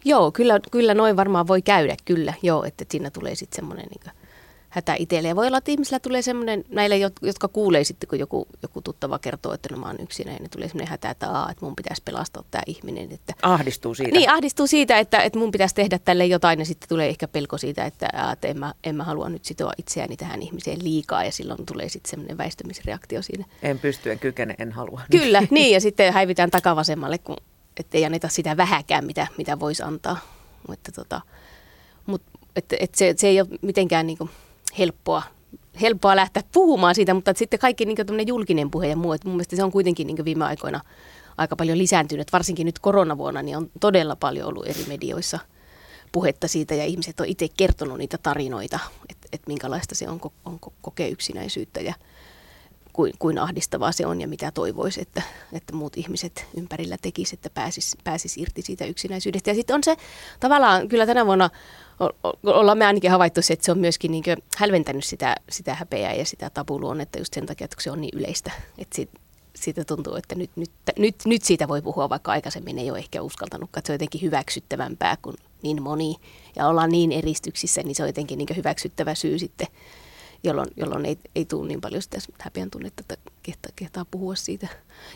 [0.05, 4.13] Joo, kyllä, kyllä noin varmaan voi käydä, kyllä, joo, että siinä tulee sitten semmoinen niin
[4.69, 5.35] hätä itselleen.
[5.35, 9.53] Voi olla, että ihmisillä tulee semmoinen, näille, jotka kuulee sitten, kun joku, joku tuttava kertoo,
[9.53, 12.43] että no mä oon yksinäinen, niin tulee semmoinen hätä, että, aa, että mun pitäisi pelastaa
[12.51, 13.11] tämä ihminen.
[13.11, 14.11] Että, ahdistuu siitä.
[14.11, 17.57] Niin, ahdistuu siitä, että, että mun pitäisi tehdä tälle jotain, ja sitten tulee ehkä pelko
[17.57, 21.23] siitä, että, aa, että en, mä, en mä halua nyt sitoa itseäni tähän ihmiseen liikaa,
[21.23, 23.45] ja silloin tulee sitten semmoinen väistymisreaktio siinä.
[23.61, 25.01] En pysty, en kykene, en halua.
[25.11, 27.37] Kyllä, niin, ja sitten häivitään takavasemmalle, kun
[27.93, 30.17] ei anneta sitä vähäkään, mitä, mitä voisi antaa.
[30.67, 31.21] Mutta tota,
[32.05, 32.21] mut,
[32.55, 34.29] että, että se, se ei ole mitenkään niin kuin,
[34.77, 35.23] helppoa,
[35.81, 39.55] helppoa lähteä puhumaan siitä, mutta sitten kaikki niin julkinen puhe ja muu, että mun mielestä
[39.55, 40.81] se on kuitenkin niin viime aikoina
[41.37, 45.39] aika paljon lisääntynyt, varsinkin nyt koronavuonna, niin on todella paljon ollut eri medioissa
[46.11, 48.79] puhetta siitä ja ihmiset on itse kertonut niitä tarinoita,
[49.09, 51.93] että, että minkälaista se on, on kokea yksinäisyyttä ja
[52.93, 55.21] kuin, kuin ahdistavaa se on ja mitä toivoisi, että,
[55.53, 59.49] että muut ihmiset ympärillä tekisivät, että pääsis, pääsis irti siitä yksinäisyydestä.
[59.49, 59.95] Ja sitten on se
[60.39, 61.49] tavallaan, kyllä tänä vuonna
[62.43, 64.23] ollaan me ainakin havaittu se, että se on myöskin niin
[64.57, 68.51] hälventänyt sitä, sitä häpeää ja sitä tabuluonnetta just sen takia, että se on niin yleistä.
[68.77, 69.19] Että siitä,
[69.55, 73.21] siitä tuntuu, että nyt, nyt, nyt, nyt siitä voi puhua, vaikka aikaisemmin ei ole ehkä
[73.21, 73.85] uskaltanutkaan.
[73.85, 76.15] Se on jotenkin hyväksyttävämpää kuin niin moni.
[76.55, 79.67] Ja ollaan niin eristyksissä, niin se on jotenkin niin hyväksyttävä syy sitten
[80.43, 83.17] jolloin, jolloin ei, ei tule niin paljon sitä häpeän tunnetta,
[83.49, 84.67] kehtaa, kehtaa puhua siitä.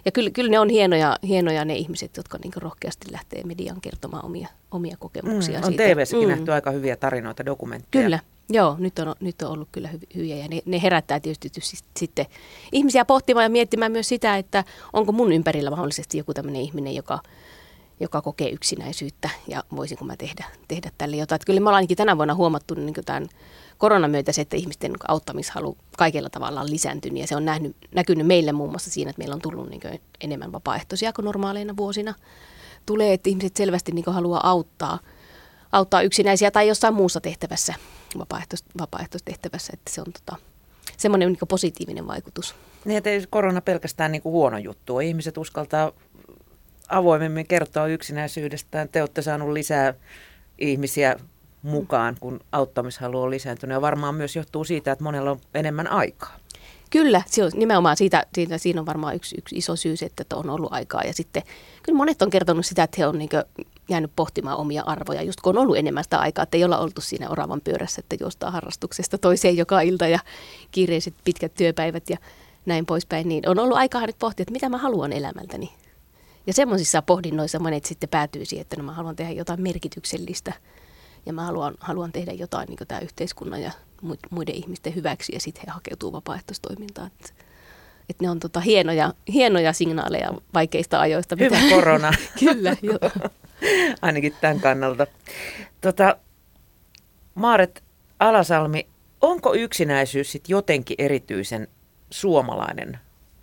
[0.05, 4.25] Ja kyllä, kyllä ne on hienoja, hienoja ne ihmiset, jotka niin rohkeasti lähtee median kertomaan
[4.25, 5.83] omia, omia kokemuksia mm, on siitä.
[5.83, 6.31] TV-säkin mm.
[6.31, 8.03] nähty aika hyviä tarinoita, dokumentteja.
[8.03, 8.19] Kyllä,
[8.49, 11.49] joo, nyt on, nyt on ollut kyllä hyviä ja ne, ne herättää tietysti
[11.97, 12.25] sitten
[12.71, 17.19] ihmisiä pohtimaan ja miettimään myös sitä, että onko mun ympärillä mahdollisesti joku tämmöinen ihminen, joka,
[17.99, 21.37] joka kokee yksinäisyyttä ja voisinko mä tehdä, tehdä tälle jotain.
[21.37, 23.27] Että kyllä me ollaan ainakin tänä vuonna huomattu niin tämän
[23.83, 28.27] koronan myötä se, että ihmisten auttamishalu kaikella tavalla on lisääntynyt ja se on nähnyt, näkynyt
[28.27, 29.81] meille muun muassa siinä, että meillä on tullut niin
[30.21, 32.13] enemmän vapaaehtoisia kuin normaaleina vuosina.
[32.85, 34.99] Tulee, että ihmiset selvästi niin haluaa auttaa,
[35.71, 37.73] auttaa yksinäisiä tai jossain muussa tehtävässä,
[38.17, 40.35] vapaaehtois, vapaaehtoistehtävässä, että se on tota,
[40.97, 42.55] semmoinen niin positiivinen vaikutus.
[42.85, 44.99] Niin, että ei korona pelkästään niin huono juttu.
[44.99, 45.91] Ihmiset uskaltaa
[46.89, 48.89] avoimemmin kertoa yksinäisyydestään.
[48.89, 49.93] Te olette saanut lisää
[50.57, 51.15] ihmisiä
[51.63, 53.75] mukaan, kun auttamishalu on lisääntynyt.
[53.75, 56.35] Ja varmaan myös johtuu siitä, että monella on enemmän aikaa.
[56.89, 57.21] Kyllä,
[57.53, 61.01] nimenomaan siitä, siitä, siinä on varmaan yksi, yksi iso syy, että on ollut aikaa.
[61.03, 61.43] Ja sitten
[61.83, 63.29] kyllä monet on kertonut sitä, että he on niin
[63.89, 67.01] jäänyt pohtimaan omia arvoja, just kun on ollut enemmän sitä aikaa, että ei olla oltu
[67.01, 70.19] siinä oravan pyörässä, että juostaa harrastuksesta toiseen joka ilta ja
[70.71, 72.17] kiireiset pitkät työpäivät ja
[72.65, 75.73] näin poispäin, niin on ollut aikaa nyt pohtia, että mitä mä haluan elämältäni.
[76.47, 80.53] Ja semmoisissa pohdinnoissa monet sitten päätyy siihen, että no mä haluan tehdä jotain merkityksellistä–
[81.25, 83.71] ja mä haluan, haluan tehdä jotain niin tämä yhteiskunnan ja
[84.29, 87.11] muiden ihmisten hyväksi ja sitten he hakeutuu vapaaehtoistoimintaan.
[88.09, 91.35] että ne on tota hienoja, hienoja signaaleja vaikeista ajoista.
[91.39, 91.75] Hyvä mitä...
[91.75, 92.13] korona.
[92.39, 92.99] Kyllä, joo.
[94.01, 95.07] Ainakin tämän kannalta.
[95.81, 96.17] Tota,
[97.35, 97.83] Maaret
[98.19, 98.87] Alasalmi,
[99.21, 101.67] onko yksinäisyys sit jotenkin erityisen
[102.09, 102.99] suomalainen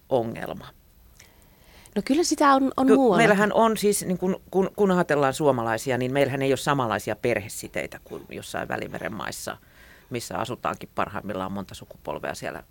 [0.08, 0.68] ongelma?
[1.96, 3.16] No kyllä sitä on, on muualla.
[3.16, 8.00] Meillähän on siis, niin kun, kun, kun ajatellaan suomalaisia, niin meillähän ei ole samanlaisia perhesiteitä
[8.04, 9.56] kuin jossain Välimeren maissa,
[10.10, 12.62] missä asutaankin parhaimmillaan monta sukupolvea siellä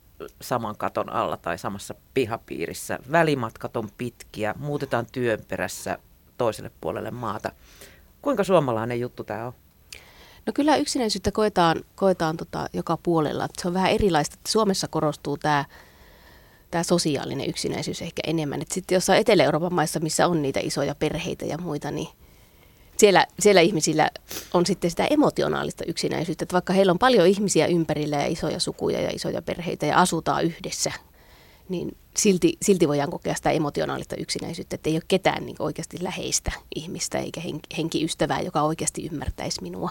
[0.42, 3.00] saman katon alla tai samassa pihapiirissä.
[3.12, 5.98] Välimatkat on pitkiä, muutetaan työn perässä
[6.38, 7.52] toiselle puolelle maata.
[8.22, 9.54] Kuinka suomalainen juttu tämä on?
[10.46, 13.48] No kyllä yksinäisyyttä koetaan, koetaan tota joka puolella.
[13.58, 14.38] Se on vähän erilaista.
[14.48, 15.66] Suomessa korostuu tämä
[16.72, 18.62] tämä sosiaalinen yksinäisyys ehkä enemmän.
[18.62, 22.08] Et sitten jossain Etelä-Euroopan maissa, missä on niitä isoja perheitä ja muita, niin
[22.98, 24.10] siellä, siellä ihmisillä
[24.54, 26.44] on sitten sitä emotionaalista yksinäisyyttä.
[26.44, 30.46] Että vaikka heillä on paljon ihmisiä ympärillä ja isoja sukuja ja isoja perheitä ja asutaan
[30.46, 30.92] yhdessä,
[31.70, 36.52] niin silti, silti voidaan kokea sitä emotionaalista yksinäisyyttä, että ei ole ketään niin oikeasti läheistä
[36.76, 37.42] ihmistä eikä
[37.78, 39.90] henkiystävää, joka oikeasti ymmärtäisi minua.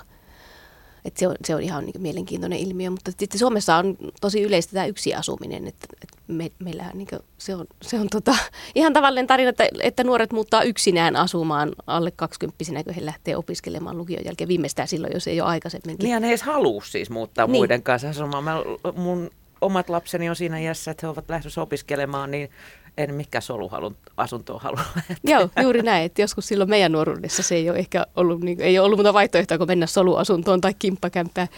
[1.04, 4.72] Et se, on, se on ihan niin mielenkiintoinen ilmiö, mutta sitten Suomessa on tosi yleistä
[4.72, 7.08] tämä yksi asuminen, että, että me, meillähän niin
[7.38, 8.34] se on, se on tota,
[8.74, 13.98] ihan tavallinen tarina, että, että nuoret muuttaa yksinään asumaan alle 20 kun he lähtee opiskelemaan
[13.98, 16.04] lukion jälkeen viimeistään silloin, jos ei ole aikaisemminkin.
[16.04, 17.56] Niin ne edes halua siis muuttaa niin.
[17.56, 18.44] muiden kanssa asumaan.
[18.44, 18.56] Mä,
[18.94, 19.30] mun
[19.60, 22.50] omat lapseni on siinä iässä, että he ovat lähdössä opiskelemaan, niin
[22.98, 24.80] en mikään soluhalun asuntoon halua.
[25.24, 26.04] Joo, juuri näin.
[26.04, 29.12] Että joskus silloin meidän nuoruudessa se ei ole ehkä ollut, niin, ei ole ollut muuta
[29.12, 31.48] vaihtoehtoa kuin mennä soluasuntoon tai kimppakämppään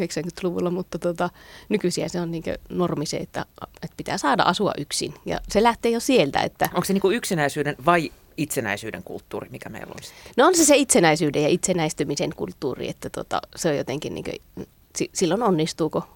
[0.00, 1.30] 90-luvulla, mutta tota,
[1.68, 3.44] nykyisiä se on niin normi se, että,
[3.82, 5.14] että pitää saada asua yksin.
[5.26, 6.40] Ja se lähtee jo sieltä.
[6.40, 6.68] Että...
[6.74, 10.32] Onko se niin yksinäisyyden vai itsenäisyyden kulttuuri, mikä meillä on sitten?
[10.36, 14.24] No on se se itsenäisyyden ja itsenäistymisen kulttuuri, että tota, se on jotenkin niin
[15.14, 16.08] silloin onnistuuko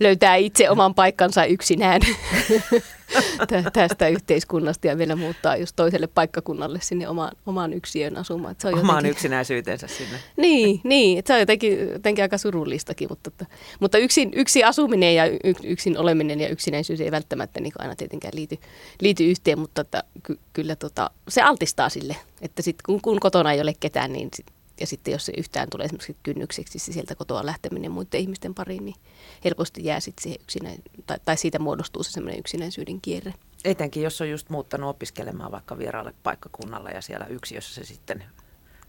[0.00, 2.00] löytää itse oman paikkansa yksinään
[3.72, 8.54] tästä yhteiskunnasta ja vielä muuttaa just toiselle paikkakunnalle sinne omaan, omaan yksiön asumaan.
[8.58, 9.10] Se on omaan jotenkin...
[9.10, 10.18] yksinäisyytensä sinne.
[10.36, 13.30] niin, niin että se on jotenkin, jotenkin aika surullistakin, mutta,
[13.80, 15.24] mutta yksin, yksi asuminen ja
[15.64, 18.58] yksin oleminen ja yksinäisyys ei välttämättä niin aina tietenkään liity,
[19.00, 23.52] liity yhteen, mutta että, ky, kyllä tota, se altistaa sille, että sit kun, kun kotona
[23.52, 24.46] ei ole ketään, niin sit,
[24.82, 28.84] ja sitten jos se yhtään tulee esimerkiksi kynnykseksi se sieltä kotoa lähteminen muiden ihmisten pariin,
[28.84, 28.96] niin
[29.44, 33.34] helposti jää sitten siihen yksinäin, tai, tai siitä muodostuu se semmoinen yksinäisyyden kierre.
[33.64, 38.24] Etenkin jos on just muuttanut opiskelemaan vaikka vieraalle paikkakunnalle ja siellä yksi, jossa se sitten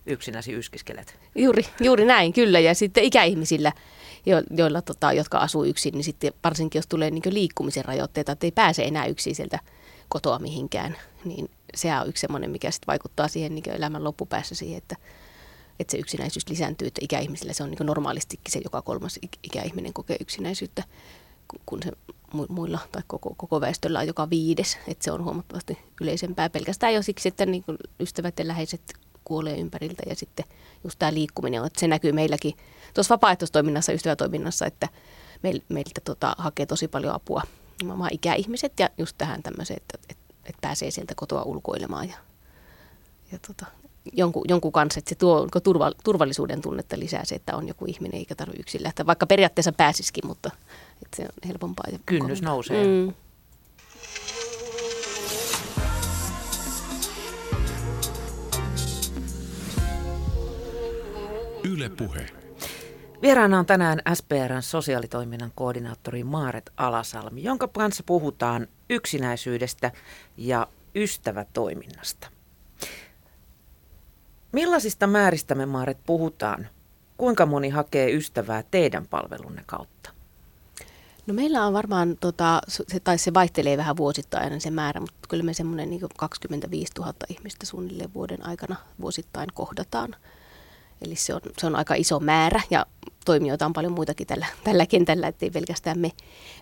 [0.05, 1.19] yksinäsi yskiskelet.
[1.35, 2.59] Juuri, juuri näin, kyllä.
[2.59, 3.71] Ja sitten ikäihmisillä,
[4.25, 8.47] jo, joilla, tota, jotka asuu yksin, niin sitten varsinkin jos tulee niin liikkumisen rajoitteita, että
[8.47, 9.59] ei pääse enää yksin sieltä
[10.09, 14.77] kotoa mihinkään, niin se on yksi semmoinen, mikä sitten vaikuttaa siihen niin elämän loppupäässä siihen,
[14.77, 14.95] että
[15.83, 20.17] että se yksinäisyys lisääntyy, että ikäihmisillä se on niin normaalistikin se joka kolmas ikäihminen kokee
[20.19, 20.83] yksinäisyyttä,
[21.65, 21.91] kun se
[22.49, 26.49] muilla tai koko, koko väestöllä on joka viides, että se on huomattavasti yleisempää.
[26.49, 27.63] Pelkästään jo siksi, että niin
[27.99, 28.81] ystävät ja läheiset
[29.23, 30.45] kuolee ympäriltä ja sitten
[30.83, 32.53] just tämä liikkuminen on, että se näkyy meilläkin
[32.93, 34.89] tuossa vapaaehtoistoiminnassa, ystävätoiminnassa, että
[35.43, 37.41] meil, meiltä tota, hakee tosi paljon apua
[37.81, 42.17] nimenomaan ikäihmiset ja just tähän tämmöiseen, että, että, että pääsee sieltä kotoa ulkoilemaan ja,
[43.31, 43.65] ja tota,
[44.13, 48.17] jonkun, jonkun kanssa, että se tuo turva, turvallisuuden tunnetta lisää se, että on joku ihminen
[48.17, 50.51] eikä tarvitse yksin lähteä, vaikka periaatteessa pääsisikin, mutta
[51.03, 51.85] että se on helpompaa.
[51.91, 52.49] Ja Kynnys kovempaa.
[52.53, 52.85] nousee.
[52.87, 53.13] Mm.
[61.63, 62.25] Yle Puhe.
[63.21, 69.91] Vieraana on tänään SPRn sosiaalitoiminnan koordinaattori Maaret Alasalmi, jonka kanssa puhutaan yksinäisyydestä
[70.37, 72.27] ja ystävätoiminnasta.
[74.53, 76.67] Millaisista määristä me Maaret puhutaan?
[77.17, 80.09] Kuinka moni hakee ystävää teidän palvelunne kautta?
[81.27, 85.43] No meillä on varmaan, tota, se, tai se vaihtelee vähän vuosittain se määrä, mutta kyllä
[85.43, 90.15] me semmoinen niin 25 000 ihmistä suunnilleen vuoden aikana vuosittain kohdataan.
[91.01, 92.85] Eli se on, se on aika iso määrä ja
[93.25, 96.11] toimijoita on paljon muitakin tällä, tällä kentällä, ettei pelkästään me.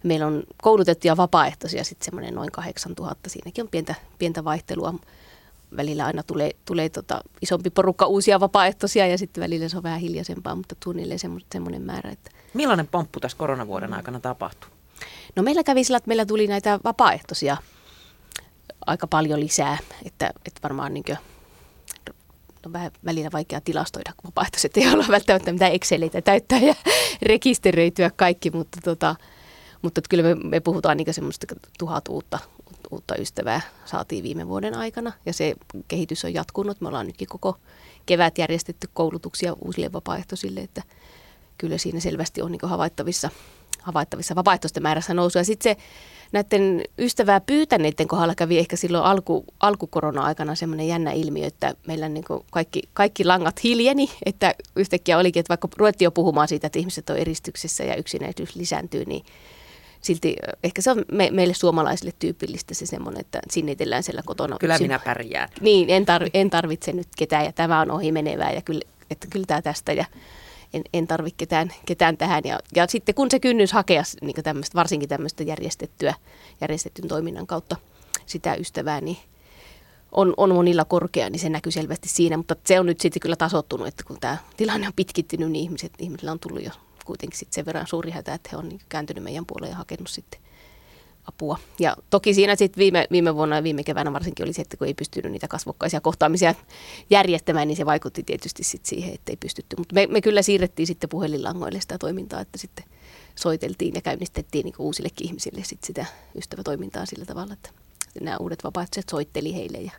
[0.04, 4.94] Meillä on koulutettuja vapaaehtoisia sitten semmoinen noin 8000, siinäkin on pientä, pientä vaihtelua
[5.78, 10.00] välillä aina tulee, tulee tota isompi porukka uusia vapaaehtoisia ja sitten välillä se on vähän
[10.00, 11.20] hiljaisempaa, mutta suunnilleen
[11.52, 12.12] semmoinen määrä.
[12.12, 12.32] Että.
[12.54, 14.70] Millainen pomppu tässä koronavuoden aikana tapahtui?
[15.36, 17.58] No meillä kävi sillä, että meillä tuli näitä vapaaehtoisia
[18.86, 21.18] aika paljon lisää, että, että varmaan niin kuin,
[22.66, 26.76] no vähän välillä vaikea tilastoida, kun vapaaehtoiset ei ole välttämättä mitään Exceleitä täyttää ja
[27.22, 29.16] rekisteröityä kaikki, mutta, tota,
[29.82, 31.48] mutta kyllä me, me puhutaan niin semmoista
[31.80, 32.40] tuhat uutta,
[32.92, 35.56] uutta ystävää saatiin viime vuoden aikana ja se
[35.88, 36.82] kehitys on jatkunut.
[36.82, 37.58] Me ollaan nytkin koko
[38.06, 40.84] kevät järjestetty koulutuksia uusille vapaaehtoisille, että
[41.58, 43.30] kyllä siinä selvästi on niin havaittavissa
[43.82, 45.38] havaittavissa vapaaehtoisten määrässä nousu.
[45.38, 45.82] Ja sitten se
[46.32, 52.26] näiden ystävää pyytäneiden kohdalla kävi ehkä silloin alku, alkukorona-aikana semmoinen jännä ilmiö, että meillä niin
[52.52, 57.10] kaikki, kaikki langat hiljeni, että yhtäkkiä olikin, että vaikka ruvettiin jo puhumaan siitä, että ihmiset
[57.10, 59.26] on eristyksessä ja yksinäisyys lisääntyy, niin
[60.02, 64.58] silti ehkä se on me, meille suomalaisille tyypillistä se semmoinen, että sinnitellään siellä kotona.
[64.60, 65.50] Kyllä minä pärjään.
[65.62, 69.28] Niin, en, tarvi, en tarvitse nyt ketään ja tämä on ohi menevää ja kyllä, että
[69.30, 70.06] kyllä tämä tästä ja
[70.74, 72.42] en, en tarvitse ketään, ketään tähän.
[72.46, 76.14] Ja, ja sitten kun se kynnys hakea niin tämmöistä, varsinkin tämmöistä järjestettyä,
[76.62, 77.76] järjestetyn toiminnan kautta
[78.26, 79.18] sitä ystävää, niin
[80.12, 82.38] on, on monilla korkea, niin se näkyy selvästi siinä.
[82.38, 85.94] Mutta se on nyt sitten kyllä tasottunut, että kun tämä tilanne on pitkittynyt, niin ihmiset,
[86.00, 86.72] ihmisillä on tullut jo
[87.12, 90.08] kuitenkin sitten sen verran suuri hätä, että he on niin kääntynyt meidän puoleen ja hakenut
[90.08, 90.42] sitten
[91.26, 91.58] apua.
[91.80, 94.88] Ja toki siinä sitten viime, viime vuonna ja viime keväänä varsinkin oli se, että kun
[94.88, 96.56] ei pystynyt niitä kasvokkaisia kohtaamisia
[97.10, 99.76] järjestämään, niin se vaikutti tietysti sitten siihen, että ei pystytty.
[99.76, 102.86] Mutta me, me kyllä siirrettiin sitten puhelinlangoille sitä toimintaa, että sitten
[103.36, 107.70] soiteltiin ja käynnistettiin niin uusillekin ihmisille sit sitä ystävätoimintaa sillä tavalla, että
[108.22, 109.92] nämä uudet vapaaehtoiset soitteli heille ja,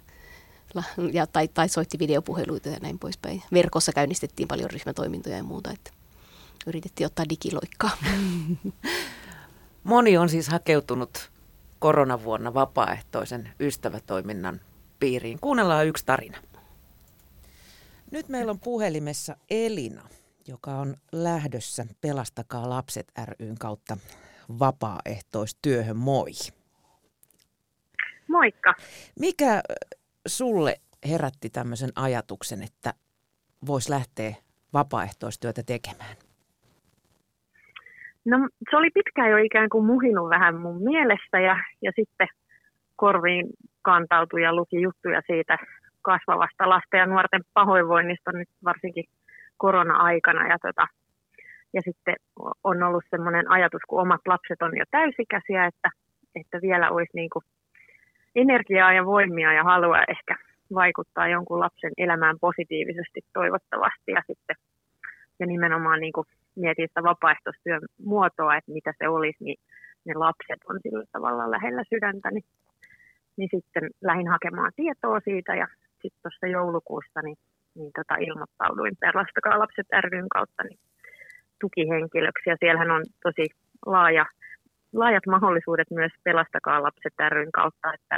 [1.12, 3.42] ja tai, tai soitti videopuheluita ja näin poispäin.
[3.52, 5.90] Verkossa käynnistettiin paljon ryhmätoimintoja ja muuta, että
[6.66, 7.90] yritettiin ottaa digiloikkaa.
[9.84, 11.30] Moni on siis hakeutunut
[11.78, 14.60] koronavuonna vapaaehtoisen ystävätoiminnan
[15.00, 15.38] piiriin.
[15.40, 16.38] Kuunnellaan yksi tarina.
[18.10, 20.08] Nyt meillä on puhelimessa Elina,
[20.48, 23.96] joka on lähdössä Pelastakaa lapset ryn kautta
[24.58, 25.96] vapaaehtoistyöhön.
[25.96, 26.30] Moi.
[28.28, 28.74] Moikka.
[29.20, 29.62] Mikä
[30.26, 32.94] sulle herätti tämmöisen ajatuksen, että
[33.66, 34.34] voisi lähteä
[34.72, 36.16] vapaaehtoistyötä tekemään?
[38.24, 42.28] No se oli pitkään jo ikään kuin muhinut vähän mun mielestä ja, ja sitten
[42.96, 43.46] korviin
[43.82, 45.58] kantautui ja luki juttuja siitä
[46.02, 49.04] kasvavasta lasten ja nuorten pahoinvoinnista nyt varsinkin
[49.56, 50.48] korona-aikana.
[50.48, 50.86] Ja, tota,
[51.74, 52.16] ja sitten
[52.64, 55.90] on ollut sellainen ajatus, kun omat lapset on jo täysikäisiä, että,
[56.34, 57.44] että vielä olisi niin kuin
[58.34, 60.36] energiaa ja voimia ja halua ehkä
[60.74, 64.56] vaikuttaa jonkun lapsen elämään positiivisesti toivottavasti ja sitten
[65.40, 69.60] ja nimenomaan niin kuin mietin sitä vapaaehtoistyön muotoa, että mitä se olisi, niin
[70.04, 72.44] ne lapset on sillä tavalla lähellä sydäntä, niin,
[73.36, 75.66] niin sitten lähdin hakemaan tietoa siitä ja
[76.02, 77.36] sitten tuossa joulukuussa niin,
[77.74, 80.78] niin tota ilmoittauduin Pelastakaa lapset ryn kautta niin
[81.60, 82.50] tukihenkilöksi.
[82.50, 83.46] Ja siellähän on tosi
[83.86, 84.26] laaja,
[84.92, 88.16] laajat mahdollisuudet myös Pelastakaa lapset ryn kautta, että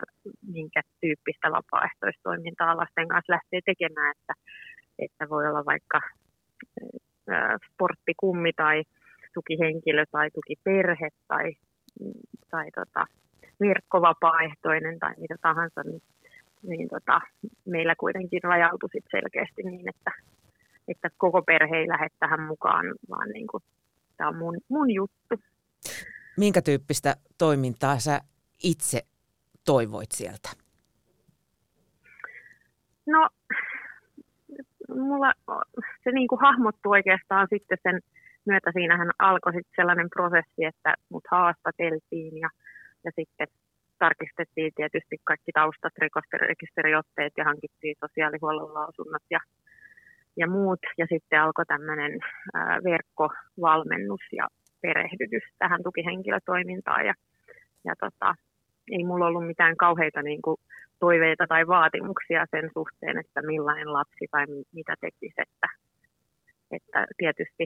[0.55, 4.35] minkä tyyppistä vapaaehtoistoimintaa lasten kanssa lähtee tekemään, että,
[4.99, 6.01] että voi olla vaikka
[7.73, 8.83] sporttikummi tai
[9.35, 11.53] tukihenkilö tai tukiperhe tai,
[12.51, 13.07] tai tota,
[13.61, 16.03] verkkovapaaehtoinen tai mitä tahansa, niin,
[16.63, 17.21] niin tota,
[17.65, 20.13] meillä kuitenkin rajautui sit selkeästi niin, että,
[20.89, 23.63] että koko perhe ei lähde tähän mukaan, vaan niin kuin,
[24.17, 25.35] tämä on mun, mun juttu.
[26.37, 28.21] Minkä tyyppistä toimintaa sä
[28.63, 29.03] itse
[29.65, 30.49] toivoit sieltä?
[33.07, 33.29] No
[34.89, 35.33] mulla
[36.05, 38.01] se niin kuin hahmottui oikeastaan sitten sen
[38.47, 38.71] myötä.
[38.73, 42.49] Siinähän alkoi sitten sellainen prosessi, että mut haastateltiin ja,
[43.05, 43.47] ja sitten
[43.99, 49.41] tarkistettiin tietysti kaikki taustat, rikosrekisteriotteet ja hankittiin sosiaalihuollon lausunnot ja,
[50.37, 50.81] ja muut.
[50.99, 52.13] Ja sitten alkoi tämmöinen
[52.85, 54.49] verkkovalmennus ja
[54.83, 57.07] perehdytys tähän tukihenkilötoimintaan.
[57.07, 57.15] Ja,
[57.85, 58.35] ja tota,
[58.91, 60.57] ei mulla ollut mitään kauheita niin kuin,
[61.05, 64.45] toiveita tai vaatimuksia sen suhteen, että millainen lapsi tai
[64.79, 65.41] mitä tekisi.
[65.47, 65.69] Että,
[66.77, 67.65] että tietysti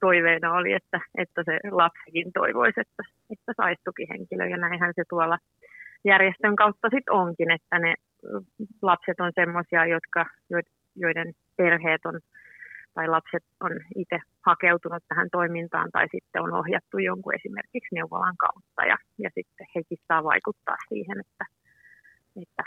[0.00, 4.44] toiveena oli, että, että se lapsikin toivoisi, että, että saisi tukihenkilö.
[4.48, 5.38] Ja näinhän se tuolla
[6.04, 7.94] järjestön kautta sitten onkin, että ne
[8.82, 10.22] lapset on sellaisia, jotka,
[10.96, 12.20] joiden perheet on
[12.94, 18.80] tai lapset on itse hakeutunut tähän toimintaan tai sitten on ohjattu jonkun esimerkiksi neuvolan kautta
[18.90, 21.44] ja, ja sitten hekin saa vaikuttaa siihen, että,
[22.42, 22.62] että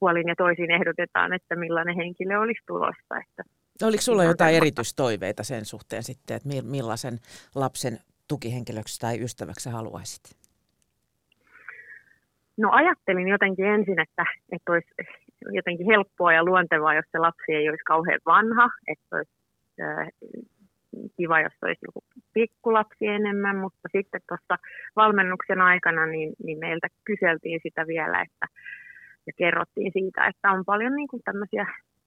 [0.00, 3.14] puolin ja toisin ehdotetaan, että millainen henkilö olisi tulossa.
[3.28, 3.42] Että
[3.82, 7.18] Oliko sulla jotain erityistoiveita sen suhteen sitten, että millaisen
[7.54, 10.22] lapsen tukihenkilöksi tai ystäväksi haluaisit?
[12.56, 14.88] No ajattelin jotenkin ensin, että, että olisi
[15.52, 19.32] jotenkin helppoa ja luontevaa, jos se lapsi ei olisi kauhean vanha, että olisi
[19.80, 20.08] äh,
[21.16, 22.04] kiva, jos olisi joku
[22.34, 24.58] pikkulapsi enemmän, mutta sitten tuossa
[24.96, 28.46] valmennuksen aikana niin, niin meiltä kyseltiin sitä vielä, että
[29.26, 31.66] ja kerrottiin siitä, että on paljon niin kuin tämmöisiä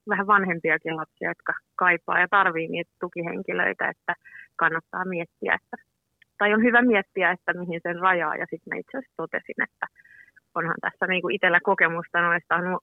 [0.09, 4.13] vähän vanhempiakin lapsia, jotka kaipaa ja tarvii niitä tukihenkilöitä, että
[4.55, 5.77] kannattaa miettiä, että,
[6.37, 8.35] tai on hyvä miettiä, että mihin sen rajaa.
[8.35, 9.85] Ja sitten mä itse asiassa totesin, että
[10.55, 12.79] onhan tässä niin kuin itsellä kokemusta noista no,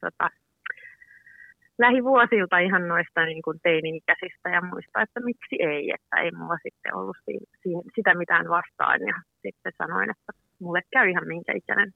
[0.00, 0.30] tota,
[1.78, 6.94] lähivuosilta ihan noista niin kuin teini-ikäisistä ja muista, että miksi ei, että ei mulla sitten
[6.94, 7.16] ollut
[7.62, 11.92] siihen, sitä mitään vastaan ja sitten sanoin, että mulle käy ihan minkä ikäinen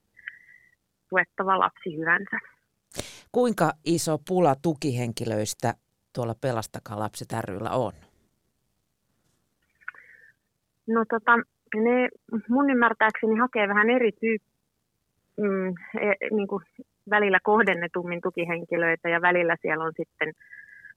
[1.09, 2.37] tuettava lapsi hyvänsä.
[3.31, 5.73] Kuinka iso pula tukihenkilöistä
[6.15, 7.91] tuolla Pelastakaa lapset ryllä on?
[10.87, 11.31] No tota,
[11.75, 12.09] ne
[12.49, 14.49] mun ymmärtääkseni hakee vähän eri tyyppi,
[15.37, 15.67] mm,
[16.01, 16.63] e, niin kuin
[17.09, 20.33] välillä kohdennetummin tukihenkilöitä ja välillä siellä on sitten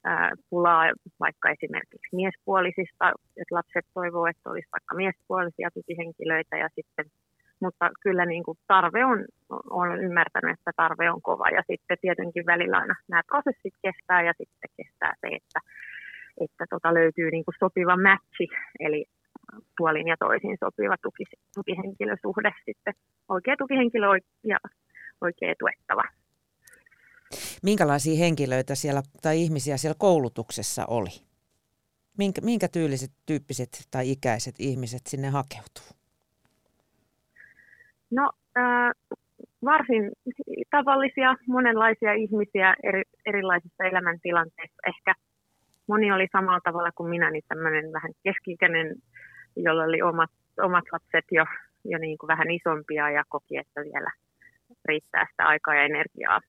[0.05, 7.07] ää, pulaa vaikka esimerkiksi miespuolisista, että lapset toivoo, että olisi vaikka miespuolisia tukihenkilöitä ja sitten
[7.63, 9.25] mutta kyllä niin kuin tarve on,
[9.71, 14.33] on ymmärtänyt, että tarve on kova ja sitten tietenkin välillä aina nämä prosessit kestää ja
[14.39, 15.61] sitten kestää se, että,
[16.41, 18.49] että tota löytyy niin kuin sopiva matchi,
[18.81, 19.05] eli
[19.79, 22.95] puolin ja toisin sopiva tuki, tukihenkilösuhde sitten,
[23.29, 24.07] oikea tukihenkilö
[24.45, 24.59] ja
[25.21, 26.05] oikea tuettava.
[27.63, 31.11] Minkälaisia henkilöitä siellä tai ihmisiä siellä koulutuksessa oli?
[32.19, 36.02] Minkä, minkä tyyliset, tyyppiset tai ikäiset ihmiset sinne hakeutuu?
[38.13, 38.91] No äh,
[39.65, 40.13] varsin
[40.71, 44.83] tavallisia, monenlaisia ihmisiä eri, erilaisissa elämäntilanteissa.
[44.87, 45.15] Ehkä
[45.87, 48.97] moni oli samalla tavalla kuin minä, niin tämmöinen vähän keski-ikäinen,
[49.57, 50.31] jolla oli omat,
[50.63, 51.45] omat lapset jo,
[51.85, 54.11] jo niin kuin vähän isompia ja koki, että vielä
[54.85, 56.41] riittää sitä aikaa ja energiaa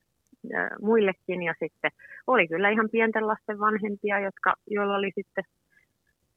[0.82, 1.44] muillekin.
[1.44, 1.92] Ja sitten
[2.28, 5.44] oli kyllä ihan pienten lasten vanhempia, jotka, joilla oli sitten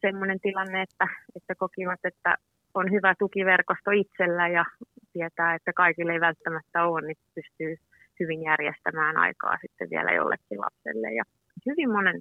[0.01, 2.37] semmoinen tilanne, että, että kokivat, että
[2.77, 4.65] on hyvä tukiverkosto itsellä ja
[5.13, 7.77] tietää, että kaikille ei välttämättä ole, niin pystyy
[8.21, 11.15] hyvin järjestämään aikaa sitten vielä jollekin lapselle.
[11.15, 11.25] Ja
[11.67, 12.21] hyvin monen,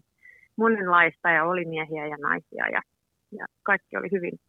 [0.55, 2.81] monenlaista ja oli miehiä ja naisia ja,
[3.31, 4.39] ja kaikki oli hyvin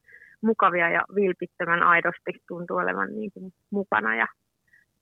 [0.42, 4.26] mukavia ja vilpittömän aidosti tuntui olevan niin kuin mukana ja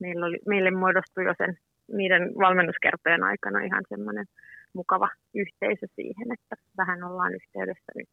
[0.00, 1.58] meillä oli, meille muodostui jo sen
[1.92, 4.26] niiden valmennuskertojen aikana ihan semmoinen
[4.74, 8.08] mukava yhteisö siihen, että vähän ollaan yhteydessä nyt.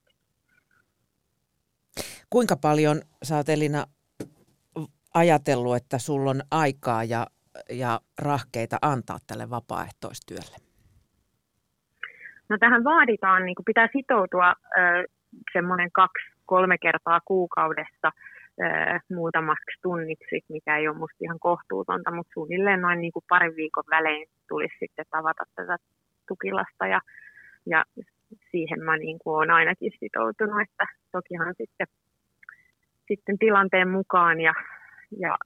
[2.34, 3.86] Kuinka paljon sä oot Elina
[5.14, 7.28] ajatellut, että sulla on aikaa ja,
[7.70, 10.58] ja rahkeita antaa tälle vapaaehtoistyölle?
[12.50, 14.54] No tähän vaaditaan, niin pitää sitoutua
[15.54, 18.12] semmoinen kaksi, kolme kertaa kuukaudessa
[19.16, 23.84] muutamaksi tunniksi, mikä ei ole musta ihan kohtuutonta, mutta suunnilleen noin niin kuin parin viikon
[23.90, 25.78] välein tulisi sitten tavata tätä
[26.28, 27.02] tukilasta ja,
[27.66, 27.84] ja
[28.52, 31.88] siihen mä niin kuin olen ainakin sitoutunut, että tokihan sitten,
[33.12, 34.54] sitten tilanteen mukaan ja
[35.20, 35.38] ja,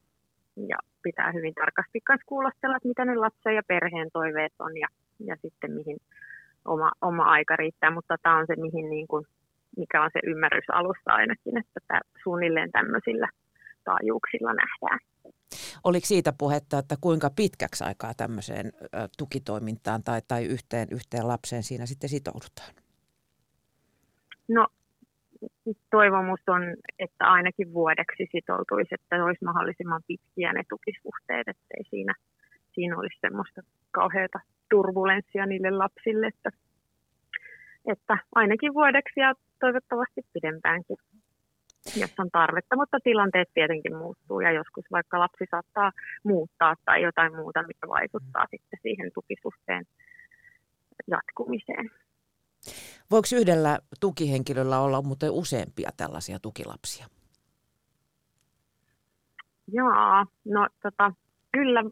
[0.68, 4.88] ja pitää hyvin tarkasti myös kuulostella, että mitä ne lapsen ja perheen toiveet on ja,
[5.20, 5.98] ja sitten mihin
[6.66, 9.26] oma, oma aika riittää, mutta tämä on se, mihin niin kuin,
[9.78, 13.30] mikä on se ymmärrys alusta ainakin, että tämä suunnilleen tämmöisillä
[13.84, 15.00] taajuuksilla nähdään.
[15.84, 18.72] Oliko siitä puhetta, että kuinka pitkäksi aikaa tämmöiseen
[19.18, 22.74] tukitoimintaan tai, tai yhteen, yhteen lapseen siinä sitten sitoudutaan?
[24.48, 24.68] No
[25.92, 26.64] toivomus on,
[27.00, 32.14] että ainakin vuodeksi sitoutuisi, että olisi mahdollisimman pitkiä ne tukisuhteet, ettei siinä,
[32.74, 36.50] siinä olisi semmoista kauheata turbulenssia niille lapsille, että,
[37.88, 40.98] että ainakin vuodeksi ja toivottavasti pidempäänkin,
[42.02, 45.92] jos on tarvetta, mutta tilanteet tietenkin muuttuu ja joskus vaikka lapsi saattaa
[46.24, 49.86] muuttaa tai jotain muuta, mikä vaikuttaa sitten siihen tukisuhteen
[51.08, 51.90] jatkumiseen.
[53.12, 57.06] Voiko yhdellä tukihenkilöllä olla muuten useampia tällaisia tukilapsia?
[59.68, 61.12] Joo, no tota,
[61.52, 61.84] kyllä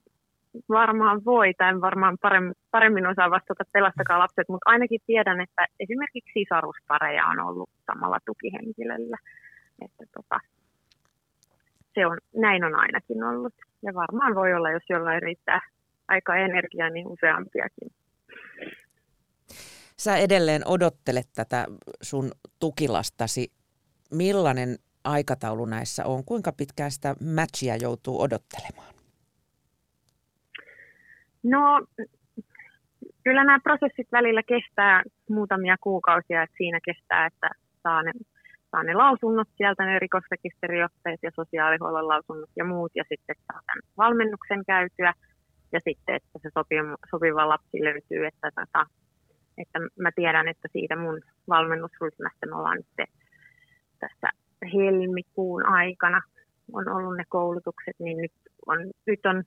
[0.69, 5.65] varmaan voi, tai en varmaan paremmin, paremmin osaa vastata pelastakaa lapset, mutta ainakin tiedän, että
[5.79, 9.17] esimerkiksi sisaruspareja on ollut samalla tukihenkilöllä.
[9.81, 10.39] Että tota,
[11.93, 13.53] se on, näin on ainakin ollut.
[13.81, 15.59] Ja varmaan voi olla, jos jollain riittää
[16.07, 17.89] aika energiaa, niin useampiakin
[20.03, 21.65] sä edelleen odottelet tätä
[22.01, 23.51] sun tukilastasi.
[24.11, 26.25] Millainen aikataulu näissä on?
[26.25, 28.93] Kuinka pitkään sitä matchia joutuu odottelemaan?
[31.43, 31.85] No,
[33.23, 37.49] kyllä nämä prosessit välillä kestää muutamia kuukausia, että siinä kestää, että
[37.83, 38.11] saa ne,
[38.71, 43.81] saa ne lausunnot sieltä, ne rikosrekisteriotteet ja sosiaalihuollon lausunnot ja muut, ja sitten saa tämän
[43.97, 45.13] valmennuksen käytyä,
[45.71, 48.85] ja sitten, että se sopiva, sopiva lapsi löytyy, että tota,
[49.57, 53.09] että mä tiedän, että siitä mun valmennusryhmästä me ollaan nyt
[53.99, 54.29] tässä
[54.73, 56.21] helmikuun aikana
[56.73, 58.31] on ollut ne koulutukset, niin nyt
[58.65, 59.43] on, nyt on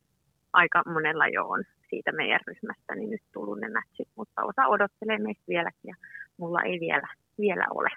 [0.53, 5.19] aika monella jo on siitä meidän ryhmästä, niin nyt tullut ne matchit, mutta osa odottelee
[5.19, 5.95] meistä vieläkin ja
[6.37, 7.09] mulla ei vielä,
[7.39, 7.91] vielä ole.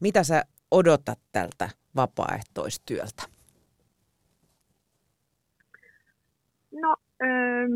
[0.00, 3.22] Mitä sä odotat tältä vapaaehtoistyöltä?
[6.72, 7.68] No, öö,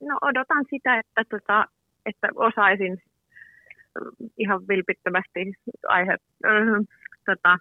[0.00, 1.64] No odotan sitä, että, tota,
[2.06, 3.02] että osaisin
[4.38, 5.52] ihan vilpittömästi
[5.88, 6.12] aihe,
[6.46, 6.96] äh,
[7.26, 7.58] tota,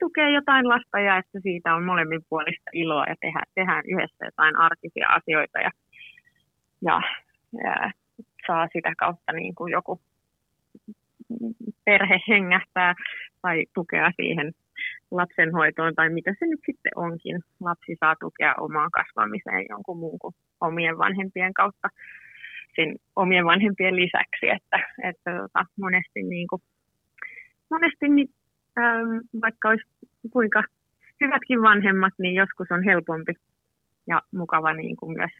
[0.00, 4.56] tukea jotain lasta ja että siitä on molemmin puolista iloa ja tehdä, tehdään yhdessä jotain
[4.56, 5.70] arkisia asioita ja,
[6.82, 7.00] ja,
[7.64, 7.90] ja
[8.46, 10.00] saa sitä kautta niin kuin joku
[11.84, 12.94] perhe hengähtää
[13.42, 14.52] tai tukea siihen
[15.16, 17.40] lapsenhoitoon tai mitä se nyt sitten onkin.
[17.60, 21.88] Lapsi saa tukea omaan kasvamiseen jonkun muun kuin omien vanhempien kautta
[22.76, 26.62] sen omien vanhempien lisäksi, että, että tota, monesti, niin kuin,
[27.70, 28.28] monesti niin,
[28.78, 29.84] ähm, vaikka olisi
[30.32, 30.62] kuinka
[31.20, 33.32] hyvätkin vanhemmat, niin joskus on helpompi
[34.06, 35.30] ja mukava niin kuin myös,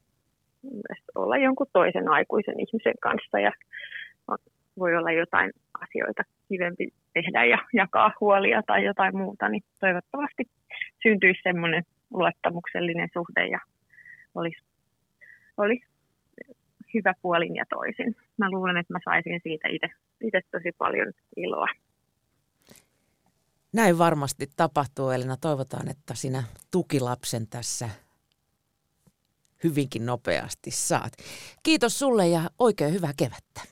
[0.63, 3.53] myös olla jonkun toisen aikuisen ihmisen kanssa ja
[4.79, 10.43] voi olla jotain asioita kivempi tehdä ja jakaa huolia tai jotain muuta, niin toivottavasti
[11.03, 13.61] syntyisi semmoinen luottamuksellinen suhde ja
[14.35, 14.63] olisi,
[15.57, 15.87] olisi
[16.95, 18.17] hyvä puolin ja toisin.
[18.39, 21.67] Mä luulen, että mä saisin siitä itse tosi paljon iloa.
[23.73, 25.37] Näin varmasti tapahtuu, Elina.
[25.37, 27.89] Toivotaan, että sinä tukilapsen tässä
[29.65, 31.13] hyvinkin nopeasti saat.
[31.63, 33.72] Kiitos sulle ja oikein hyvää kevättä.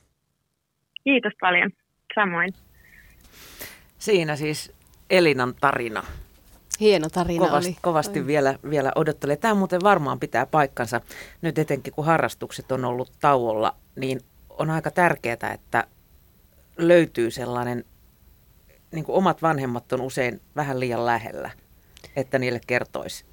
[1.03, 1.71] Kiitos paljon.
[2.15, 2.53] Samoin.
[3.99, 4.71] Siinä siis
[5.09, 6.03] Elinan tarina.
[6.79, 7.77] Hieno tarina kovasti, oli.
[7.81, 9.37] Kovasti vielä, vielä odottelee.
[9.37, 11.01] Tämä muuten varmaan pitää paikkansa.
[11.41, 15.87] Nyt etenkin kun harrastukset on ollut tauolla, niin on aika tärkeää, että
[16.77, 17.85] löytyy sellainen,
[18.91, 21.51] niin kuin omat vanhemmat on usein vähän liian lähellä,
[22.15, 23.25] että niille kertoisi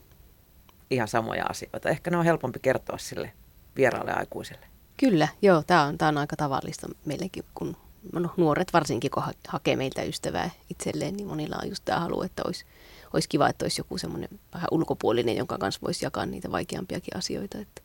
[0.91, 1.89] ihan samoja asioita.
[1.89, 3.33] Ehkä ne on helpompi kertoa sille
[3.77, 4.67] vieraalle aikuiselle.
[5.01, 7.77] Kyllä, joo, tämä on, tämä on aika tavallista meillekin, kun
[8.13, 12.43] no, nuoret varsinkin, kun hakee meiltä ystävää itselleen, niin monilla on just tämä halu, että
[12.47, 12.65] olisi,
[13.13, 17.59] olisi kiva, että olisi joku semmoinen vähän ulkopuolinen, jonka kanssa voisi jakaa niitä vaikeampiakin asioita.
[17.59, 17.83] Että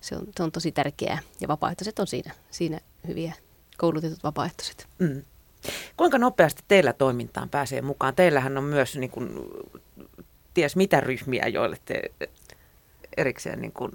[0.00, 3.34] se, on, se on tosi tärkeää ja vapaaehtoiset on siinä, siinä hyviä
[3.78, 4.86] koulutetut vapaaehtoiset.
[4.98, 5.22] Mm.
[5.96, 8.14] Kuinka nopeasti teillä toimintaan pääsee mukaan?
[8.14, 9.30] Teillähän on myös niin kuin,
[10.54, 12.02] ties mitä ryhmiä, joille te
[13.16, 13.92] erikseen niin kuin,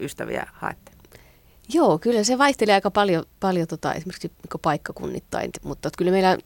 [0.00, 0.93] ystäviä haette.
[1.68, 6.38] Joo, kyllä se vaihtelee aika paljon, paljon tota, esimerkiksi niin paikkakunnittain, mutta kyllä meillä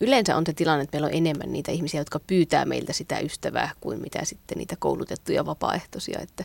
[0.00, 3.70] yleensä on se tilanne, että meillä on enemmän niitä ihmisiä, jotka pyytää meiltä sitä ystävää
[3.80, 6.44] kuin mitä sitten niitä koulutettuja vapaaehtoisia, että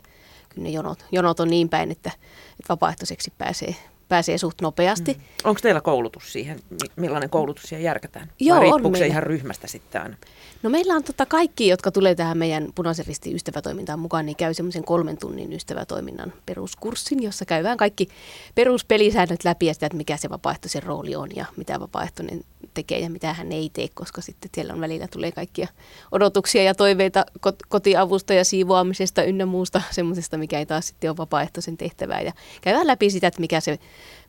[0.49, 2.11] kyllä ne jonot, jonot on niin päin, että,
[2.49, 3.75] että vapaaehtoiseksi pääsee,
[4.07, 5.13] pääsee suht nopeasti.
[5.13, 5.19] Mm.
[5.43, 6.59] Onko teillä koulutus siihen?
[6.95, 8.31] Millainen koulutus siihen järkätään?
[8.39, 10.17] Joo, Vai riippuuko se ihan ryhmästä sitten aina?
[10.63, 14.53] No meillä on tota kaikki, jotka tulee tähän meidän punaisen ristin ystävätoimintaan mukaan, niin käy
[14.53, 18.07] semmoisen kolmen tunnin ystävätoiminnan peruskurssin, jossa käydään kaikki
[18.55, 22.43] peruspelisäännöt läpi ja sitä, että mikä se vapaaehtoisen rooli on ja mitä vapaaehtoinen
[22.73, 25.67] tekee ja mitä hän ei tee, koska sitten siellä on välillä tulee kaikkia
[26.11, 27.25] odotuksia ja toiveita
[27.69, 32.21] kotiavusta ja siivoamisesta ynnä muusta semmoisesta, mikä ei taas sitten ole vapaaehtoisen tehtävää.
[32.21, 33.79] Ja käydään läpi sitä, että mikä se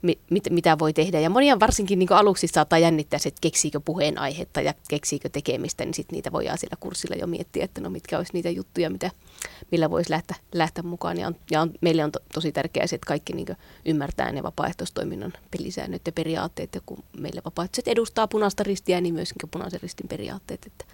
[0.02, 1.20] mit, mitä voi tehdä.
[1.20, 5.94] Ja monia varsinkin niin aluksi saattaa jännittää se, että keksiikö puheenaihetta ja keksiikö tekemistä, niin
[5.94, 9.10] sitten niitä voidaan sillä kurssilla jo miettiä, että no mitkä olisi niitä juttuja, mitä,
[9.70, 11.18] millä voisi lähteä, lähteä mukaan.
[11.18, 13.46] Ja, on, ja on, meille on to, tosi tärkeää se, että kaikki niin
[13.84, 16.74] ymmärtää ne vapaaehtoistoiminnan pelisäännöt ja periaatteet.
[16.74, 20.66] Ja kun meille vapaaehtoiset edustaa punaista ristiä, niin myös niin punaisen ristin periaatteet.
[20.66, 20.84] Että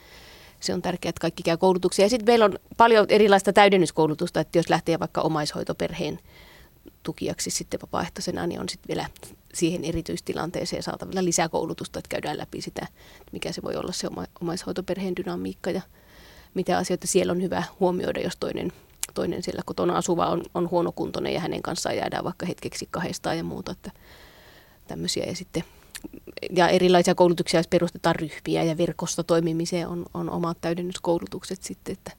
[0.60, 2.04] se on tärkeää, että kaikki käy koulutuksia.
[2.04, 6.18] Ja sitten meillä on paljon erilaista täydennyskoulutusta, että jos lähtee vaikka omaishoitoperheen
[7.02, 9.08] tukijaksi sitten vapaaehtoisena, niin on sitten vielä
[9.54, 12.86] siihen erityistilanteeseen saatavilla lisäkoulutusta, että käydään läpi sitä,
[13.32, 15.80] mikä se voi olla se oma, omaishoitoperheen dynamiikka ja
[16.54, 18.72] mitä asioita siellä on hyvä huomioida, jos toinen,
[19.14, 23.44] toinen siellä kotona asuva on, on huonokuntoinen ja hänen kanssaan jäädään vaikka hetkeksi kahdestaan ja
[23.44, 23.90] muuta, että
[24.88, 25.64] tämmöisiä ja sitten
[26.50, 32.12] ja erilaisia koulutuksia, jos perustetaan ryhmiä ja verkosta toimimiseen on, on omat täydennyskoulutukset sitten, että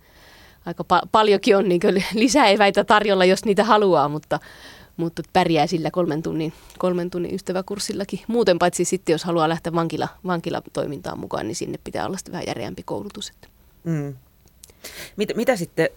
[0.65, 1.81] aika pa- paljonkin on niin
[2.13, 4.39] lisäeväitä tarjolla, jos niitä haluaa, mutta,
[4.97, 8.19] mutta pärjää sillä kolmen tunnin, kolmen tunnin ystäväkurssillakin.
[8.27, 12.83] Muuten paitsi sitten, jos haluaa lähteä vankila, vankilatoimintaan mukaan, niin sinne pitää olla vähän järeämpi
[12.83, 13.33] koulutus.
[13.83, 14.15] Mm.
[15.15, 15.89] Mitä, mitä sitten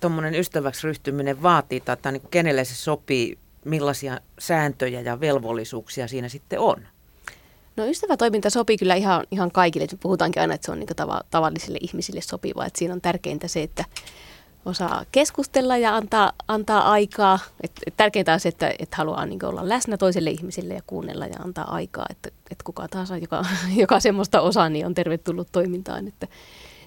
[0.00, 6.60] tuommoinen ystäväksi ryhtyminen vaatii, tai niin kenelle se sopii, millaisia sääntöjä ja velvollisuuksia siinä sitten
[6.60, 6.86] on?
[7.76, 9.86] No ystävätoiminta sopii kyllä ihan, ihan kaikille.
[10.00, 12.66] Puhutaankin aina, että se on niin tava, tavallisille ihmisille sopiva.
[12.66, 13.84] Että siinä on tärkeintä se, että
[14.64, 17.38] osaa keskustella ja antaa, antaa aikaa.
[17.60, 21.26] Et, et tärkeintä on se, että et haluaa niin olla läsnä toiselle ihmiselle ja kuunnella
[21.26, 22.06] ja antaa aikaa.
[22.10, 23.44] Että et kuka tahansa, joka,
[23.82, 26.08] joka semmoista osaa, niin on tervetullut toimintaan.
[26.08, 26.26] Että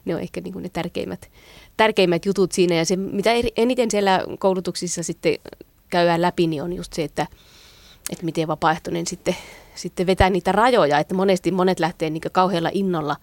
[0.06, 1.30] ne on ehkä niin ne tärkeimmät,
[1.78, 2.76] tärkeimmät jutut siinä.
[2.76, 5.38] Ja se, mitä eniten siellä koulutuksissa sitten
[5.90, 7.28] käydään läpi, niin on just se, että,
[8.10, 9.36] että miten vapaaehtoinen sitten
[9.76, 13.16] sitten vetää niitä rajoja, että monesti monet lähtee niin kauhealla innolla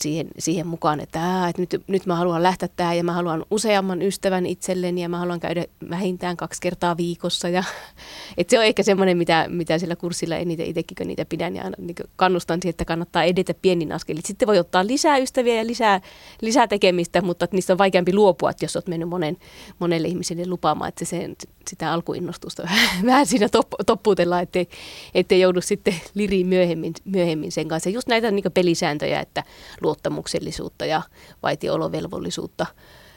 [0.00, 3.44] siihen, siihen mukaan, että, ää, että nyt, nyt mä haluan lähteä tähän ja mä haluan
[3.50, 7.48] useamman ystävän itselleni ja mä haluan käydä vähintään kaksi kertaa viikossa.
[7.48, 7.64] Ja,
[8.38, 11.96] että se on ehkä semmoinen, mitä, mitä sillä kurssilla eniten itsekin, niitä pidän ja niin
[12.16, 14.22] kannustan siihen, että kannattaa edetä pienin askelin.
[14.26, 16.00] Sitten voi ottaa lisää ystäviä ja lisää,
[16.40, 19.36] lisää tekemistä, mutta niistä on vaikeampi luopua, että jos olet mennyt monen,
[19.78, 21.30] monelle ihmiselle lupaamaan, että se,
[21.68, 22.62] sitä alkuinnostusta
[23.06, 24.68] vähän, siinä top, toppuutellaan, ettei,
[25.14, 27.90] ettei joudu sitten liriin myöhemmin, myöhemmin sen kanssa.
[27.90, 29.44] Just näitä niin pelisääntöjä, että
[29.80, 31.02] luottamuksellisuutta ja
[31.42, 32.66] vaitiolovelvollisuutta,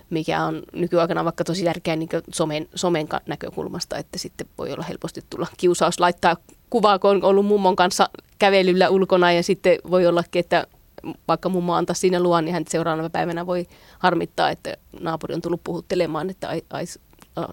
[0.10, 5.22] mikä on nykyaikana vaikka tosi tärkeä niin somen, somen näkökulmasta, että sitten voi olla helposti
[5.30, 6.38] tulla kiusaus laittaa
[6.70, 10.68] kuvaa, kun on ollut mummon kanssa kävelyllä ulkona ja sitten voi ollakin, että
[11.28, 13.68] vaikka mummo antaa siinä luvan, niin hän seuraavana päivänä voi
[14.00, 16.86] harmittaa, että naapuri on tullut puhuttelemaan, että ai, ai,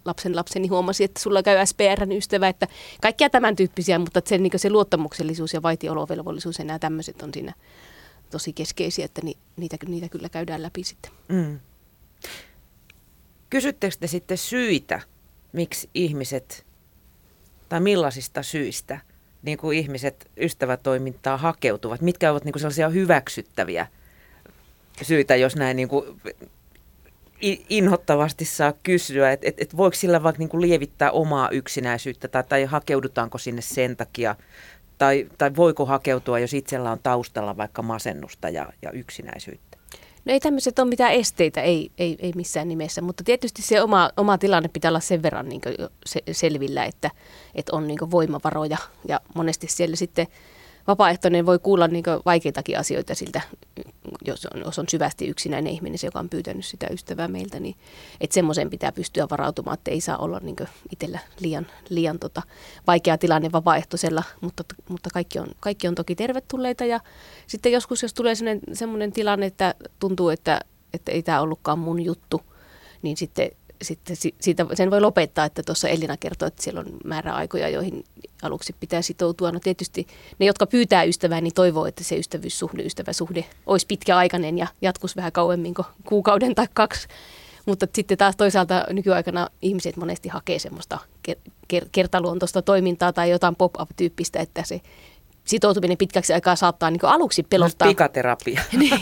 [0.04, 2.68] lapsen lapseni huomasi, että sulla käy SPRn ystävä, että
[3.02, 7.54] kaikkia tämän tyyppisiä, mutta se, niin se luottamuksellisuus ja vaitiolovelvollisuus ja nämä tämmöiset on siinä
[8.30, 11.12] tosi keskeisiä, että ni, niitä, niitä kyllä käydään läpi sitten.
[11.28, 11.60] Mm.
[13.50, 15.00] Kysyttekö te sitten syitä,
[15.52, 16.66] miksi ihmiset,
[17.68, 19.00] tai millaisista syistä
[19.42, 22.00] niin kuin ihmiset ystävätoimintaa hakeutuvat?
[22.00, 23.86] Mitkä ovat niin kuin sellaisia hyväksyttäviä
[25.02, 26.20] syitä, jos näin niin kuin
[27.68, 32.44] inhottavasti saa kysyä, että et, et voiko sillä vaikka niin kuin lievittää omaa yksinäisyyttä tai,
[32.44, 34.36] tai hakeudutaanko sinne sen takia,
[34.98, 39.78] tai, tai voiko hakeutua, jos itsellä on taustalla vaikka masennusta ja, ja yksinäisyyttä?
[40.24, 44.10] No ei tämmöiset ole mitään esteitä, ei, ei, ei missään nimessä, mutta tietysti se oma,
[44.16, 45.60] oma tilanne pitää olla sen verran niin
[46.06, 47.10] se, selvillä, että,
[47.54, 48.78] että on niin voimavaroja
[49.08, 50.26] ja monesti siellä sitten
[50.88, 53.40] vapaaehtoinen voi kuulla niin vaikeitakin asioita siltä,
[54.24, 57.76] jos on, jos on syvästi yksinäinen ihminen, joka on pyytänyt sitä ystävää meiltä, niin
[58.20, 60.56] että semmoisen pitää pystyä varautumaan, että ei saa olla niin
[60.92, 62.42] itsellä liian, liian tota,
[62.86, 66.84] vaikea tilanne vapaaehtoisella, mutta, mutta kaikki, on, kaikki on toki tervetulleita.
[66.84, 67.00] Ja
[67.46, 68.34] sitten joskus, jos tulee
[68.72, 70.60] semmoinen tilanne, että tuntuu, että,
[70.92, 72.42] että ei tämä ollutkaan mun juttu,
[73.02, 73.50] niin sitten
[73.82, 78.04] sitten siitä, sen voi lopettaa, että tuossa Elina kertoi, että siellä on määräaikoja, joihin
[78.42, 79.52] aluksi pitää sitoutua.
[79.52, 80.06] No tietysti
[80.38, 85.32] ne, jotka pyytää ystävää, niin toivoo, että se ystävyyssuhde, ystäväsuhde olisi pitkäaikainen ja jatkuisi vähän
[85.32, 87.08] kauemmin kuin kuukauden tai kaksi.
[87.66, 90.98] Mutta sitten taas toisaalta nykyaikana ihmiset monesti hakee semmoista
[91.92, 94.80] kertaluontoista toimintaa tai jotain pop-up-tyyppistä, että se
[95.48, 97.88] sitoutuminen pitkäksi aikaa saattaa niin aluksi pelottaa.
[97.88, 98.62] Pikaterapia.
[98.78, 99.00] niin,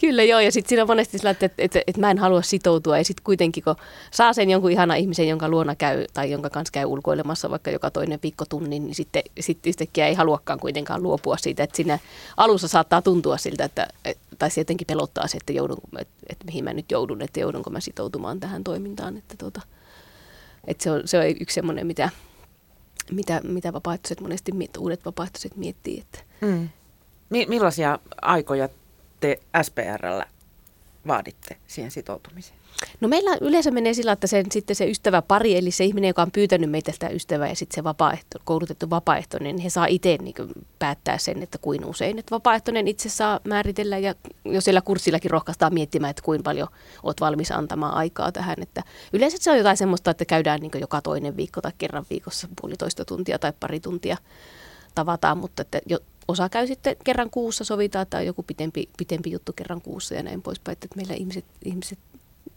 [0.00, 2.42] kyllä joo, ja sitten siinä on monesti sillä, että, että, että, että mä en halua
[2.42, 3.76] sitoutua, ja sitten kuitenkin kun
[4.10, 7.90] saa sen jonkun ihana ihmisen, jonka luona käy, tai jonka kanssa käy ulkoilemassa vaikka joka
[7.90, 11.98] toinen viikko tunnin, niin sitten, sitten yhtäkkiä ei haluakaan kuitenkaan luopua siitä, että siinä
[12.36, 13.86] alussa saattaa tuntua siltä, että,
[14.38, 17.70] tai se jotenkin pelottaa se, että, joudun, että, että mihin mä nyt joudun, että joudunko
[17.70, 19.60] mä sitoutumaan tähän toimintaan, että, tuota,
[20.66, 22.10] että se, on, se on yksi semmoinen, mitä,
[23.14, 26.00] mitä, mitä vapaaehtoiset monesti, uudet vapaaehtoiset miettii.
[26.00, 26.18] Että.
[26.40, 26.68] Mm.
[27.30, 28.68] Millaisia aikoja
[29.20, 30.26] te SPRllä
[31.06, 32.55] vaaditte siihen sitoutumiseen?
[33.00, 36.22] No meillä yleensä menee sillä, että sen, sitten se ystävä pari, eli se ihminen, joka
[36.22, 40.18] on pyytänyt meitä sitä ystävää ja sitten se vapaaehto, koulutettu vapaaehtoinen, niin he saa itse
[40.22, 40.34] niin
[40.78, 42.18] päättää sen, että kuin usein.
[42.18, 44.14] Että vapaaehtoinen itse saa määritellä ja
[44.44, 46.68] jo siellä kurssillakin rohkaistaan miettimään, että kuinka paljon
[47.02, 48.56] olet valmis antamaan aikaa tähän.
[48.62, 52.48] Että yleensä se on jotain semmoista, että käydään niin joka toinen viikko tai kerran viikossa
[52.60, 54.16] puolitoista tuntia tai pari tuntia
[54.94, 55.98] tavataan, mutta että jo,
[56.28, 60.42] osa käy sitten kerran kuussa, sovitaan, on joku pitempi, pitempi juttu kerran kuussa ja näin
[60.42, 60.72] poispäin.
[60.72, 61.98] Että meillä ihmiset, ihmiset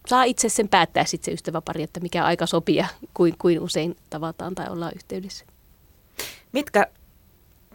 [0.09, 3.97] saa itse sen päättää sitten se ystäväpari, että mikä aika sopii ja kuin, kuin usein
[4.09, 5.45] tavataan tai ollaan yhteydessä.
[6.51, 6.87] Mitkä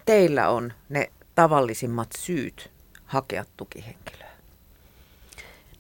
[0.07, 2.71] teillä on ne tavallisimmat syyt
[3.05, 4.25] hakea tukihenkilöä?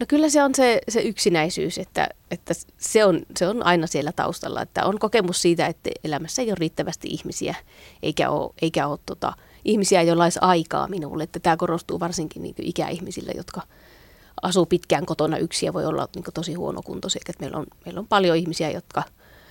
[0.00, 4.12] No kyllä se on se, se yksinäisyys, että, että se, on, se on aina siellä
[4.12, 7.54] taustalla, että on kokemus siitä, että elämässä ei ole riittävästi ihmisiä,
[8.02, 9.32] eikä ole, eikä ole tota,
[9.64, 11.22] ihmisiä, joilla olisi aikaa minulle.
[11.22, 13.62] Että tämä korostuu varsinkin niin ikäihmisille, jotka–
[14.42, 17.20] asuu pitkään kotona yksin ja voi olla niin tosi huonokuntoisia.
[17.28, 19.02] Että meillä on, meillä on paljon ihmisiä, jotka,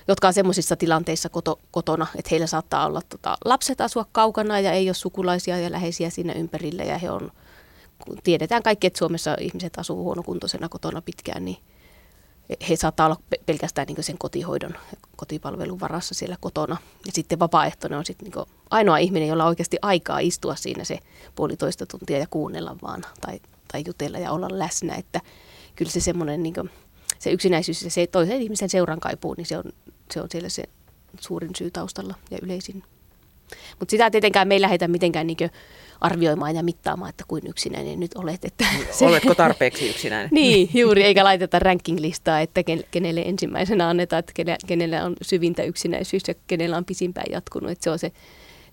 [0.08, 4.72] jotka on semmoisissa tilanteissa koto, kotona, että heillä saattaa olla tota, lapset asua kaukana ja
[4.72, 7.30] ei ole sukulaisia ja läheisiä siinä ympärillä ja he on,
[8.24, 11.58] tiedetään kaikki, että Suomessa ihmiset asuu huonokuntoisena kotona pitkään, niin
[12.68, 14.74] he saattaa olla pelkästään niin sen kotihoidon
[15.16, 16.76] kotipalvelun varassa siellä kotona.
[17.06, 20.98] Ja sitten vapaaehtoinen on sitten niin ainoa ihminen, jolla on oikeasti aikaa istua siinä se
[21.34, 23.40] puolitoista tuntia ja kuunnella vaan tai,
[23.74, 25.20] tai jutella ja olla läsnä, että
[25.76, 26.54] kyllä se semmoinen niin
[27.18, 29.64] se yksinäisyys ja se toisen ihmisen seuran kaipuu, niin se on,
[30.12, 30.62] se on siellä se
[31.20, 32.82] suurin syy taustalla ja yleisin.
[33.78, 35.36] Mutta sitä tietenkään me ei lähdetä mitenkään niin
[36.00, 38.44] arvioimaan ja mittaamaan, että kuin yksinäinen nyt olet.
[38.44, 40.28] Että niin, se, Oletko tarpeeksi yksinäinen?
[40.40, 42.60] niin, juuri, eikä laiteta ranking-listaa, että
[42.90, 47.70] kenelle ensimmäisenä annetaan, että kenellä on syvintä yksinäisyys ja kenellä on pisimpään jatkunut.
[47.70, 48.12] Että se on se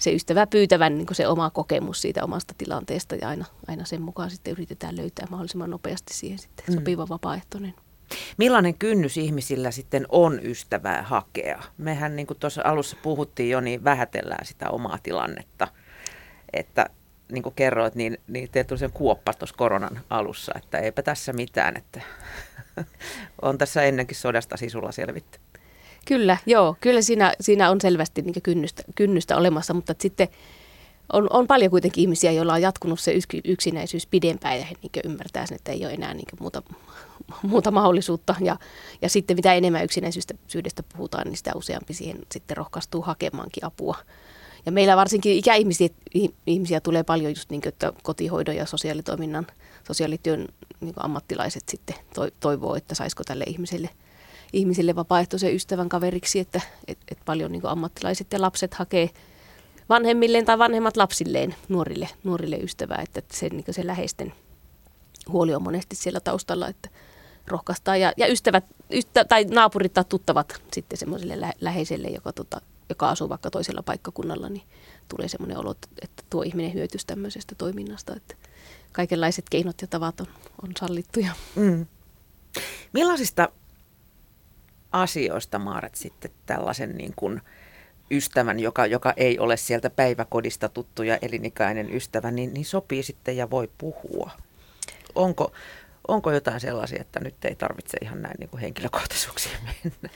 [0.01, 4.31] se ystävä pyytävän niin se oma kokemus siitä omasta tilanteesta ja aina, aina sen mukaan
[4.31, 6.73] sitten yritetään löytää mahdollisimman nopeasti siihen sitten mm.
[6.73, 7.73] sopiva vapaaehtoinen.
[8.37, 11.63] Millainen kynnys ihmisillä sitten on ystävää hakea?
[11.77, 15.67] Mehän niin kuin tuossa alussa puhuttiin jo, niin vähätellään sitä omaa tilannetta.
[16.53, 16.89] Että
[17.31, 21.33] niin kuin kerroit, niin, niin teet tuli sen kuoppa tuossa koronan alussa, että eipä tässä
[21.33, 22.01] mitään, että
[23.41, 25.39] on tässä ennenkin sodasta sisulla selvitty.
[26.05, 26.75] Kyllä, joo.
[26.81, 30.27] Kyllä siinä, siinä on selvästi niin kynnystä, kynnystä olemassa, mutta sitten
[31.13, 33.13] on, on paljon kuitenkin ihmisiä, joilla on jatkunut se
[33.45, 36.63] yksinäisyys pidempään ja he niin ymmärtää sen, että ei ole enää niin muuta,
[37.41, 38.35] muuta mahdollisuutta.
[38.41, 38.57] Ja,
[39.01, 43.97] ja sitten mitä enemmän yksinäisyydestä puhutaan, niin sitä useampi siihen sitten rohkaistuu hakemaankin apua.
[44.65, 45.89] Ja meillä varsinkin ikäihmisiä
[46.47, 49.47] ihmisiä tulee paljon just niin kuin, että kotihoidon ja sosiaalitoiminnan,
[49.87, 50.47] sosiaalityön
[50.79, 51.95] niin ammattilaiset sitten
[52.39, 53.89] toivoo, että saisiko tälle ihmiselle–
[54.53, 59.09] ihmisille vapaaehtoisen ystävän kaveriksi, että et, et paljon niin ammattilaiset ja lapset hakee
[59.89, 64.33] vanhemmilleen tai vanhemmat lapsilleen nuorille, nuorille ystävää, että se, niin se läheisten
[65.29, 66.89] huoli on monesti siellä taustalla, että
[67.47, 72.61] rohkaistaan ja, ja ystävät ystä, tai naapurit tai tuttavat sitten semmoiselle lä- läheiselle, joka, tota,
[72.89, 74.63] joka asuu vaikka toisella paikkakunnalla, niin
[75.09, 78.35] tulee semmoinen olo, että tuo ihminen hyötyisi tämmöisestä toiminnasta, että
[78.91, 80.27] kaikenlaiset keinot ja tavat on,
[80.63, 81.31] on sallittuja.
[81.55, 81.85] Mm.
[82.93, 83.49] Millaisista
[84.91, 87.41] asioista, Maaret, sitten tällaisen niin kuin
[88.11, 93.37] ystävän, joka, joka ei ole sieltä päiväkodista tuttu ja elinikäinen ystävä, niin, niin sopii sitten
[93.37, 94.31] ja voi puhua.
[95.15, 95.51] Onko,
[96.07, 100.09] onko jotain sellaisia, että nyt ei tarvitse ihan näin niin kuin henkilökohtaisuuksiin mennä?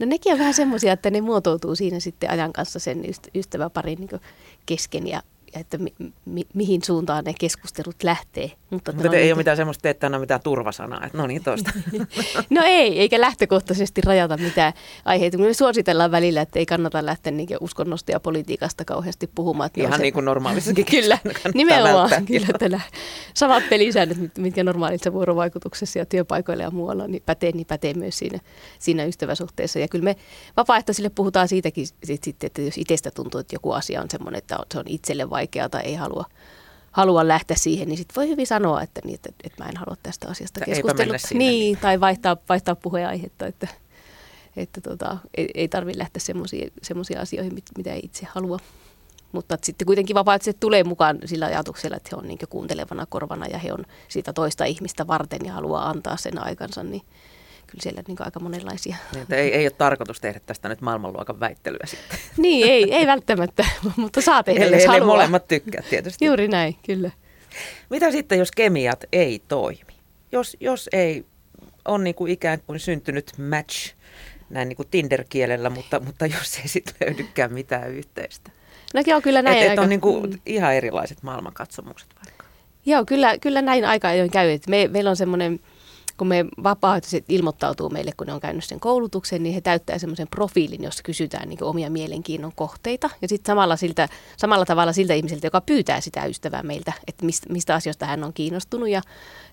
[0.00, 3.02] No nekin on vähän semmoisia, että ne muotoutuu siinä sitten ajan kanssa sen
[3.34, 4.20] ystäväparin niin
[4.66, 5.22] kesken ja
[5.54, 5.94] että mi,
[6.24, 8.52] mi, mihin suuntaan ne keskustelut lähtee.
[8.70, 11.70] Mutta, Mutta ei ole mitään semmoista, että on mitään turvasanaa, että no niin toista.
[12.50, 14.72] no ei, eikä lähtökohtaisesti rajata mitään
[15.04, 15.38] aiheita.
[15.38, 19.66] Me suositellaan välillä, että ei kannata lähteä niin uskonnosta ja politiikasta kauheasti puhumaan.
[19.66, 20.02] Että Ihan se...
[20.02, 21.18] niin kuin normaalissakin Kyllä,
[21.54, 22.26] nimenomaan.
[22.26, 22.80] Kyllä, että
[23.34, 28.38] samat pelisäännöt, mitkä normaalissa vuorovaikutuksessa ja työpaikoilla ja muualla niin pätee, niin pätee myös siinä,
[28.78, 29.78] siinä ystäväsuhteessa.
[29.78, 30.16] Ja kyllä me
[30.56, 34.78] vapaaehtoisille puhutaan siitäkin sitten, että jos itsestä tuntuu, että joku asia on semmoinen, että se
[34.78, 36.24] on itselle vaikeaa tai ei halua,
[36.90, 39.96] halua lähteä siihen, niin sitten voi hyvin sanoa, että, niin, että, että mä en halua
[40.02, 41.16] tästä asiasta keskustella.
[41.30, 43.68] Niin, niin, tai vaihtaa, vaihtaa puheenaihetta, että,
[44.56, 46.20] että tota, ei, ei tarvitse lähteä
[46.82, 48.58] semmoisiin asioihin, mitä ei itse halua.
[49.32, 53.58] Mutta sitten kuitenkin vapaaehtoiset tulee mukaan sillä ajatuksella, että he on niin kuuntelevana korvana ja
[53.58, 57.02] he on siitä toista ihmistä varten ja haluaa antaa sen aikansa, niin
[57.70, 58.96] kyllä siellä niin aika monenlaisia.
[59.14, 62.18] Niin, ei, ei ole tarkoitus tehdä tästä nyt maailmanluokan väittelyä sitten.
[62.36, 63.64] Niin, ei, ei välttämättä,
[63.96, 66.24] mutta saa tehdä, eli, jos eli molemmat tykkää tietysti.
[66.24, 67.10] Juuri näin, kyllä.
[67.90, 69.94] Mitä sitten, jos kemiat ei toimi?
[70.32, 71.24] Jos, jos ei
[71.84, 73.94] on niin kuin ikään kuin syntynyt match
[74.50, 78.50] näin niin kuin Tinder-kielellä, mutta, mutta jos ei sitten löydykään mitään yhteistä.
[78.94, 79.58] No joo, kyllä näin.
[79.58, 80.38] Et, et on niin kuin mm.
[80.46, 82.44] ihan erilaiset maailmankatsomukset vaikka.
[82.86, 84.58] Joo, kyllä, kyllä näin aika ajoin käy.
[84.68, 85.60] me, meillä on semmoinen
[86.20, 90.28] kun me vapaaehtoiset ilmoittautuu meille, kun ne on käynyt sen koulutuksen, niin he täyttää semmoisen
[90.28, 93.10] profiilin, jossa kysytään niin omia mielenkiinnon kohteita.
[93.22, 97.52] Ja sitten samalla, siltä, samalla tavalla siltä ihmiseltä, joka pyytää sitä ystävää meiltä, että mistä,
[97.52, 98.88] mistä asioista hän on kiinnostunut.
[98.88, 99.02] Ja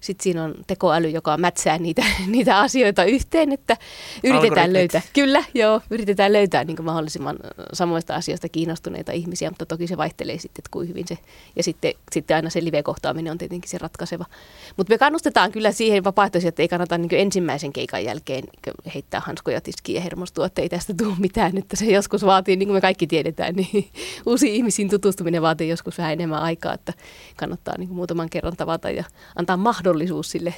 [0.01, 3.78] sitten siinä on tekoäly, joka mätsää niitä, niitä asioita yhteen, että
[4.24, 5.01] yritetään löytää.
[5.13, 7.38] Kyllä, joo, yritetään löytää niin mahdollisimman
[7.74, 11.18] samoista asioista kiinnostuneita ihmisiä, mutta toki se vaihtelee sitten, että kuin hyvin se.
[11.55, 14.26] Ja sitten, sitten aina se live-kohtaaminen on tietenkin se ratkaiseva.
[14.78, 19.20] Mutta me kannustetaan kyllä siihen vapaaehtoisia että ei kannata niin ensimmäisen keikan jälkeen niin heittää
[19.20, 21.58] hanskoja tiskiin ja hermostua, että ei tästä tule mitään.
[21.58, 23.89] Että se joskus vaatii, niin kuin me kaikki tiedetään, niin
[24.26, 26.93] uusi ihmisiin tutustuminen vaatii joskus vähän enemmän aikaa, että
[27.36, 29.03] kannattaa niin muutaman kerran tavata ja
[29.36, 30.53] antaa mahdollisuus sille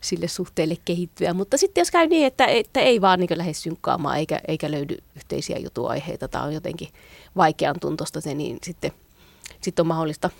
[0.00, 1.34] sille suhteelle kehittyä.
[1.34, 4.96] Mutta sitten jos käy niin, että, että ei vaan niin lähde synkkaamaan eikä, eikä löydy
[5.16, 6.88] yhteisiä jutuaiheita tai on jotenkin
[7.36, 8.92] vaikean tuntosta se, niin sitten,
[9.60, 10.30] sitten on mahdollista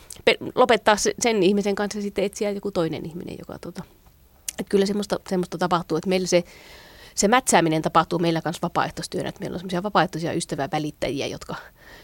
[0.55, 3.83] lopettaa sen ihmisen kanssa sitten etsiä joku toinen ihminen, joka tota,
[4.61, 6.45] että kyllä semmoista, semmoista tapahtuu, että meillä se,
[7.15, 11.55] se mätsääminen tapahtuu meillä kanssa vapaaehtoistyönä, että meillä on semmoisia vapaaehtoisia ystävää välittäjiä, jotka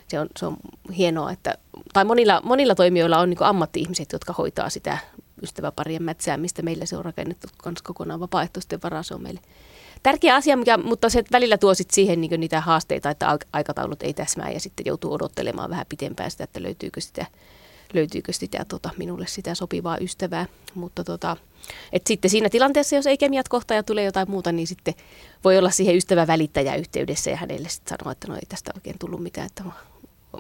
[0.08, 0.56] se on, se on
[0.96, 1.58] hienoa, että,
[1.92, 4.98] tai monilla, monilla toimijoilla on niin ammatti-ihmiset, jotka hoitaa sitä
[5.42, 6.62] ystäväparien mätsäämistä.
[6.62, 9.40] Meillä se on rakennettu myös kokonaan vapaaehtoisten varaa, se on meille
[10.02, 14.14] tärkeä asia, mikä, mutta se välillä tuo sit siihen niin niitä haasteita, että aikataulut ei
[14.14, 17.26] täsmää ja sitten joutuu odottelemaan vähän pitempään sitä, että löytyykö sitä
[17.94, 20.46] löytyykö sitä tota, minulle sitä sopivaa ystävää.
[20.74, 21.36] Mutta tota,
[21.92, 24.94] et sitten siinä tilanteessa, jos ei kemiat kohta ja tulee jotain muuta, niin sitten
[25.44, 28.98] voi olla siihen ystävä välittäjä yhteydessä ja hänelle sitten sanoa, että no ei tästä oikein
[28.98, 29.64] tullut mitään, että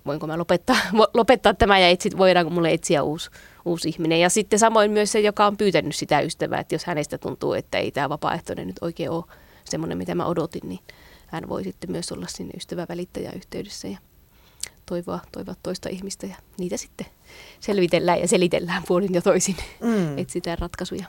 [0.06, 0.76] voinko mä lopettaa,
[1.14, 3.30] lopettaa tämä ja etsit, voidaanko mulle etsiä uusi,
[3.64, 4.20] uusi ihminen.
[4.20, 7.78] Ja sitten samoin myös se, joka on pyytänyt sitä ystävää, että jos hänestä tuntuu, että
[7.78, 9.24] ei tämä vapaaehtoinen nyt oikein ole
[9.64, 10.80] semmoinen, mitä mä odotin, niin
[11.26, 13.98] hän voi sitten myös olla sinne ystävä välittäjä yhteydessä ja
[14.86, 17.06] toivoa, toivoa toista ihmistä ja niitä sitten
[17.60, 20.18] selvitellään ja selitellään puolin ja toisin, mm.
[20.18, 21.06] etsitään ratkaisuja.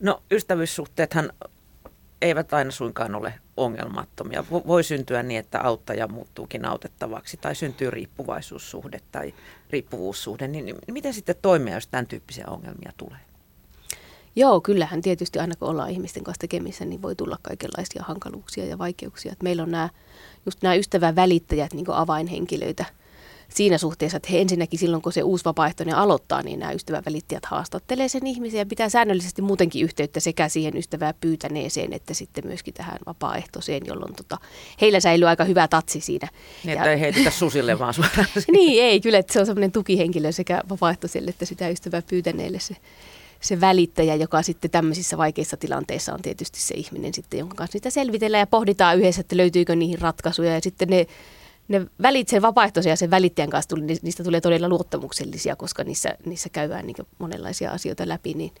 [0.00, 1.32] No ystävyyssuhteethan
[2.22, 4.44] eivät aina suinkaan ole ongelmattomia.
[4.50, 9.34] Voi syntyä niin, että auttaja muuttuukin autettavaksi tai syntyy riippuvaisuussuhde tai
[9.70, 10.48] riippuvuussuhde.
[10.48, 13.18] Niin miten sitten toimia, jos tämän tyyppisiä ongelmia tulee?
[14.36, 18.78] Joo, kyllähän tietysti aina kun ollaan ihmisten kanssa tekemissä, niin voi tulla kaikenlaisia hankaluuksia ja
[18.78, 19.32] vaikeuksia.
[19.32, 19.88] Et meillä on nämä,
[20.46, 22.84] just nämä ystävän välittäjät niin avainhenkilöitä–
[23.54, 27.44] siinä suhteessa, että he ensinnäkin silloin, kun se uusi vapaaehtoinen aloittaa, niin nämä ystävän välittäjät
[27.44, 32.74] haastattelee sen ihmisen ja pitää säännöllisesti muutenkin yhteyttä sekä siihen ystävää pyytäneeseen että sitten myöskin
[32.74, 34.38] tähän vapaaehtoiseen, jolloin tota,
[34.80, 36.28] heillä säilyy aika hyvä tatsi siinä.
[36.64, 38.26] Niin, että ja, ei heitetä susille vaan suoraan.
[38.52, 42.76] niin, ei, kyllä, että se on semmoinen tukihenkilö sekä vapaaehtoiselle että sitä ystävää pyytäneelle se
[43.42, 47.90] se välittäjä, joka sitten tämmöisissä vaikeissa tilanteissa on tietysti se ihminen sitten, jonka kanssa niitä
[47.90, 51.06] selvitellään ja pohditaan yhdessä, että löytyykö niihin ratkaisuja ja sitten ne
[51.68, 56.48] ne välit, sen vapaaehtoisia sen välittäjän kanssa, tuli, niistä tulee todella luottamuksellisia, koska niissä, niissä
[56.48, 58.52] käydään niin monenlaisia asioita läpi, niin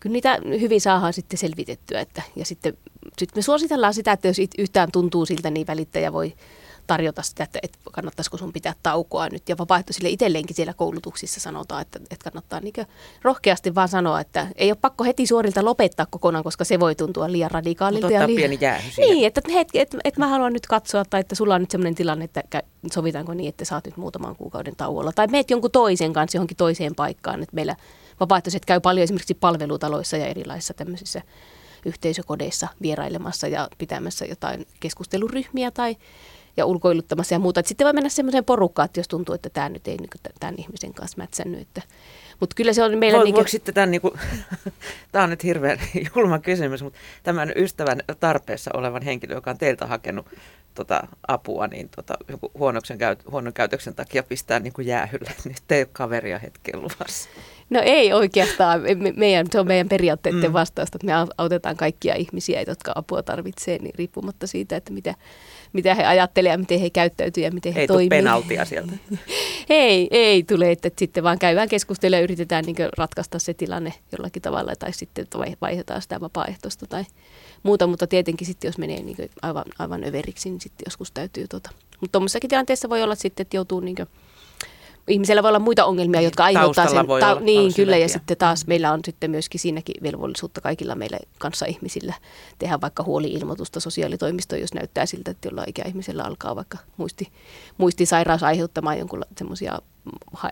[0.00, 2.00] kyllä niitä hyvin saadaan sitten selvitettyä.
[2.00, 2.78] Että, ja sitten,
[3.18, 6.34] sitten me suositellaan sitä, että jos yhtään tuntuu siltä, niin välittäjä voi
[6.86, 9.48] tarjota sitä, että, että kannattaisiko sun pitää taukoa nyt.
[9.48, 12.74] Ja vapaaehtoisille itselleenkin siellä koulutuksissa sanotaan, että, että kannattaa niin
[13.22, 17.32] rohkeasti vaan sanoa, että ei ole pakko heti suorilta lopettaa kokonaan, koska se voi tuntua
[17.32, 18.06] liian radikaalilta.
[18.06, 18.36] Mutta ja liian...
[18.36, 21.60] pieni jäähy Niin, että hetki, että, että mä haluan nyt katsoa, tai että sulla on
[21.60, 22.62] nyt sellainen tilanne, että
[22.92, 25.12] sovitaanko niin, että saat nyt muutaman kuukauden tauolla.
[25.12, 27.42] Tai meet jonkun toisen kanssa johonkin toiseen paikkaan.
[27.42, 27.76] Että meillä
[28.20, 31.22] vapaaehtoiset käy paljon esimerkiksi palvelutaloissa ja erilaisissa tämmöisissä
[31.84, 35.96] yhteisökodeissa vierailemassa ja pitämässä jotain keskusteluryhmiä tai
[36.56, 37.60] ja ulkoiluttamassa ja muuta.
[37.60, 40.54] Et sitten voi mennä semmoiseen porukkaan, että jos tuntuu, että tämä nyt ei niin tämän
[40.58, 41.60] ihmisen kanssa mätsännyt.
[41.60, 41.82] Että,
[42.40, 43.16] mutta kyllä se on meillä...
[43.18, 43.48] Voi, niin kuin...
[43.48, 44.14] sitten tämän, niin kuin,
[45.12, 45.78] tämä on nyt hirveän
[46.16, 50.26] julma kysymys, mutta tämän ystävän tarpeessa olevan henkilö, joka on teiltä hakenut
[50.76, 55.30] tota, apua, niin tota, joku huonoksen käyt, huonon käytöksen takia pistää niin kuin jäähylle.
[55.44, 57.28] Nyt ei ole kaveria hetken luvassa.
[57.70, 58.80] No ei oikeastaan.
[58.80, 60.52] Me, meidän, se on meidän periaatteiden mm.
[60.52, 65.14] vastausta, että me autetaan kaikkia ihmisiä, jotka apua tarvitsee, niin riippumatta siitä, että mitä,
[65.72, 68.04] mitä he ajattelevat ja miten he käyttäytyy ja miten he ei toimii.
[68.04, 68.92] Ei penaltia sieltä.
[69.68, 74.42] ei, ei tule, että sitten vaan käydään keskustelemaan ja yritetään niin ratkaista se tilanne jollakin
[74.42, 75.26] tavalla tai sitten
[75.60, 77.04] vaihdetaan sitä vapaaehtoista tai
[77.62, 81.70] muuta, mutta tietenkin sitten jos menee niin aivan, aivan överiksi, niin sitten joskus täytyy tota.
[82.00, 83.96] Mutta tuommoisessakin tilanteessa voi olla sitten, että joutuu niin
[85.08, 87.06] ihmisellä voi olla muita ongelmia, jotka aiheuttaa sen.
[87.06, 87.96] Voi ta- olla niin, kyllä.
[87.96, 92.14] Ja sitten taas meillä on sitten myöskin siinäkin velvollisuutta kaikilla meillä kanssa ihmisillä
[92.58, 97.28] tehdä vaikka huoli-ilmoitusta sosiaalitoimistoon, jos näyttää siltä, että jollain ikäihmisellä alkaa vaikka muisti,
[97.78, 99.78] muistisairaus aiheuttamaan jonkun semmoisia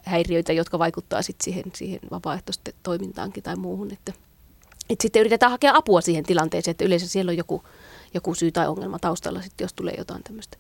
[0.05, 3.93] häiriöitä, jotka vaikuttaa sitten siihen, siihen vapaaehtoisten toimintaankin tai muuhun.
[3.93, 4.13] Että,
[4.91, 7.63] että sitten yritetään hakea apua siihen tilanteeseen, että yleensä siellä on joku,
[8.15, 10.57] joku syy tai ongelma taustalla, sitten, jos tulee jotain tämmöistä.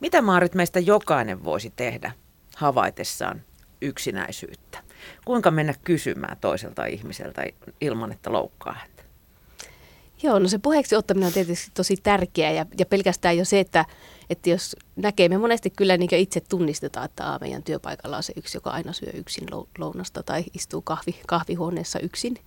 [0.00, 2.12] Mitä Maarit meistä jokainen voisi tehdä
[2.56, 3.42] havaitessaan
[3.82, 4.78] yksinäisyyttä?
[5.24, 7.44] Kuinka mennä kysymään toiselta ihmiseltä
[7.80, 9.02] ilman, että loukkaa häntä?
[10.22, 13.84] Joo, no se puheeksi ottaminen on tietysti tosi tärkeää ja, ja pelkästään jo se, että,
[14.30, 18.56] että jos näkee, me monesti kyllä niin itse tunnistetaan, että meidän työpaikalla on se yksi,
[18.56, 22.38] joka aina syö yksin lounasta tai istuu kahvi, kahvihuoneessa yksin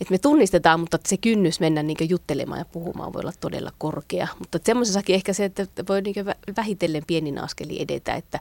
[0.00, 4.28] että me tunnistetaan, mutta se kynnys mennä niin juttelemaan ja puhumaan voi olla todella korkea.
[4.38, 6.14] Mutta semmoisessakin ehkä se, että voi niin
[6.56, 8.40] vähitellen pienin askeli edetä, että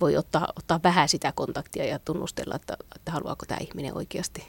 [0.00, 4.44] voi ottaa, ottaa vähän sitä kontaktia ja tunnustella, että, että haluaako tämä ihminen oikeasti.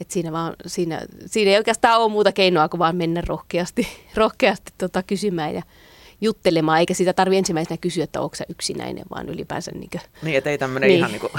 [0.00, 4.72] Et siinä, vaan, siinä, siinä ei oikeastaan ole muuta keinoa kuin vaan mennä rohkeasti, rohkeasti
[4.78, 5.62] tota, kysymään ja
[6.20, 9.70] juttelemaan, eikä sitä tarvitse ensimmäisenä kysyä, että onko yksinäinen, vaan ylipäänsä...
[9.70, 10.98] Niin, kuin, niin että ei tämmöinen niin.
[10.98, 11.32] ihan niin kuin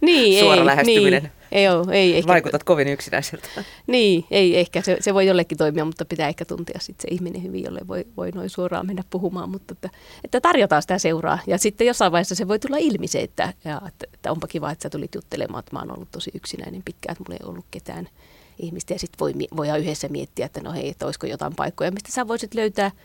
[0.00, 1.22] niin, suora ei, lähestyminen.
[1.50, 3.48] Niin, ei, ole, ei ehkä, Vaikutat kovin yksinäiseltä.
[3.86, 7.42] Niin, ei ehkä, se, se voi jollekin toimia, mutta pitää ehkä tuntea sitten se ihminen
[7.42, 9.90] hyvin, jolle voi, voi noin suoraan mennä puhumaan, mutta että,
[10.24, 11.38] että tarjotaan sitä seuraa.
[11.46, 14.70] Ja sitten jossain vaiheessa se voi tulla ilmi se, että, ja, että, että onpa kiva,
[14.70, 17.66] että sä tulit juttelemaan, että mä oon ollut tosi yksinäinen pitkään, että mulla ei ollut
[17.70, 18.08] ketään
[18.58, 18.94] ihmistä.
[18.94, 22.28] Ja sitten voi, voidaan yhdessä miettiä, että no hei, että olisiko jotain paikkoja, mistä sä
[22.28, 22.90] voisit löytää–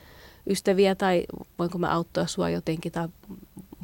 [0.49, 1.23] ystäviä tai
[1.59, 3.07] voinko mä auttaa sua jotenkin tai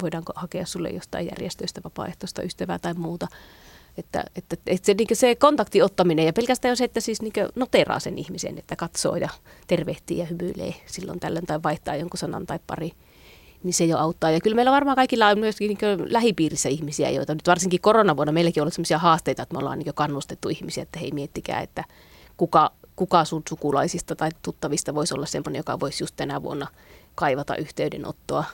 [0.02, 3.28] voidaanko hakea sulle jostain järjestöistä vapaaehtoista ystävää tai muuta.
[3.98, 8.00] Että, että, että se, niin se kontakti ottaminen ja pelkästään se, että siis niin noteraa
[8.00, 9.28] sen ihmisen, että katsoo ja
[9.66, 12.92] tervehtii ja hymyilee silloin tällöin tai vaihtaa jonkun sanan tai pari,
[13.62, 14.30] niin se jo auttaa.
[14.30, 18.60] Ja kyllä meillä varmaan kaikilla on myöskin niin lähipiirissä ihmisiä, joita nyt varsinkin koronavuonna meilläkin
[18.60, 21.84] on ollut sellaisia haasteita, että me ollaan niin kannustettu ihmisiä, että hei miettikää, että
[22.36, 26.66] kuka kuka sun sukulaisista tai tuttavista voisi olla sellainen, joka voisi just tänä vuonna
[27.14, 28.44] kaivata yhteydenottoa.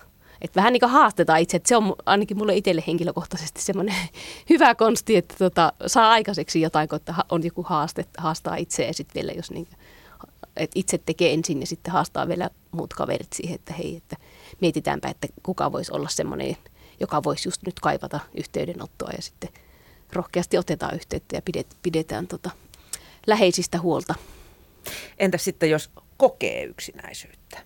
[0.42, 3.94] Et vähän niin kuin haastetaan itse, että se on ainakin mulle itselle henkilökohtaisesti semmoinen
[4.50, 9.14] hyvä konsti, että tota, saa aikaiseksi jotain, kun on joku haaste, haastaa itse ja sitten
[9.14, 9.68] vielä jos niin
[10.56, 14.16] että itse tekee ensin ja sitten haastaa vielä muut kaverit siihen, että hei, että
[14.60, 16.56] mietitäänpä, että kuka voisi olla semmoinen,
[17.00, 19.50] joka voisi just nyt kaivata yhteydenottoa ja sitten
[20.12, 22.50] rohkeasti otetaan yhteyttä ja pidet, pidetään tota
[23.26, 24.14] läheisistä huolta.
[25.18, 27.58] Entä sitten, jos kokee yksinäisyyttä?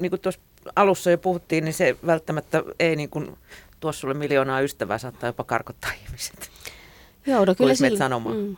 [0.00, 0.40] Niin kuin tuossa
[0.76, 3.36] alussa jo puhuttiin, niin se välttämättä ei niin kuin
[3.80, 6.50] tuo sulle miljoonaa ystävää, saattaa jopa karkottaa ihmiset.
[7.26, 8.36] Joo, no kyllä silloin, sanomaan.
[8.36, 8.56] Mm.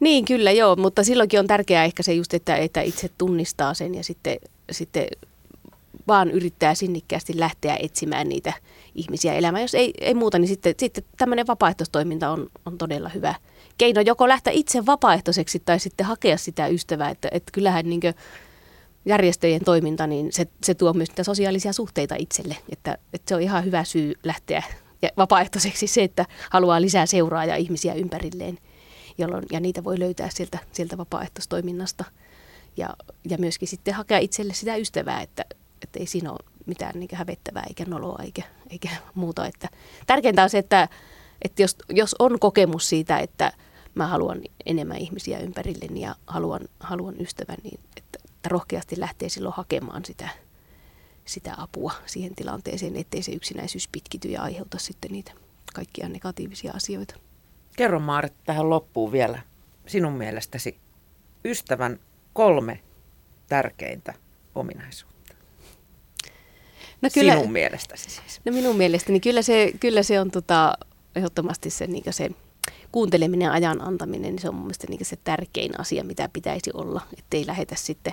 [0.00, 3.94] Niin, kyllä joo, mutta silloinkin on tärkeää ehkä se just, että, että itse tunnistaa sen
[3.94, 4.36] ja sitten,
[4.70, 5.06] sitten
[6.08, 8.52] vaan yrittää sinnikkäästi lähteä etsimään niitä
[8.94, 9.62] ihmisiä elämään.
[9.62, 13.34] Jos ei, ei muuta, niin sitten, sitten tämmöinen vapaaehtoistoiminta on, on todella hyvä
[13.82, 17.10] keino joko lähteä itse vapaaehtoiseksi tai sitten hakea sitä ystävää.
[17.10, 18.00] Että, että kyllähän niin
[19.04, 22.56] järjestöjen toiminta, niin se, se tuo myös niitä sosiaalisia suhteita itselle.
[22.72, 24.62] Että, että se on ihan hyvä syy lähteä
[25.02, 28.58] ja vapaaehtoiseksi se, että haluaa lisää seuraa ja ihmisiä ympärilleen.
[29.18, 32.04] Jolloin, ja niitä voi löytää sieltä, sieltä vapaaehtoistoiminnasta.
[32.76, 32.88] Ja,
[33.28, 35.44] ja myöskin sitten hakea itselle sitä ystävää, että,
[35.82, 39.46] että ei siinä ole mitään niin hävettävää eikä noloa eikä, eikä muuta.
[39.46, 39.68] Että
[40.06, 40.88] tärkeintä on se, että,
[41.42, 43.52] että jos, jos on kokemus siitä, että
[43.94, 49.54] mä haluan enemmän ihmisiä ympärilleni ja haluan, haluan ystävän, niin että, että rohkeasti lähtee silloin
[49.56, 50.28] hakemaan sitä,
[51.24, 55.32] sitä apua siihen tilanteeseen, ettei se yksinäisyys pitkity ja aiheuta sitten niitä
[55.74, 57.14] kaikkia negatiivisia asioita.
[57.76, 59.42] Kerro Maaret tähän loppuun vielä
[59.86, 60.78] sinun mielestäsi
[61.44, 62.00] ystävän
[62.32, 62.80] kolme
[63.48, 64.14] tärkeintä
[64.54, 65.34] ominaisuutta.
[67.02, 68.40] No kyllä, sinun mielestäsi siis.
[68.44, 70.78] No minun mielestäni kyllä se, kyllä se on tota,
[71.16, 72.30] ehdottomasti se, niin se
[72.92, 76.70] kuunteleminen ja ajan antaminen, niin se on mun mielestä niin se tärkein asia, mitä pitäisi
[76.74, 77.00] olla.
[77.18, 78.12] Että ei lähetä sitten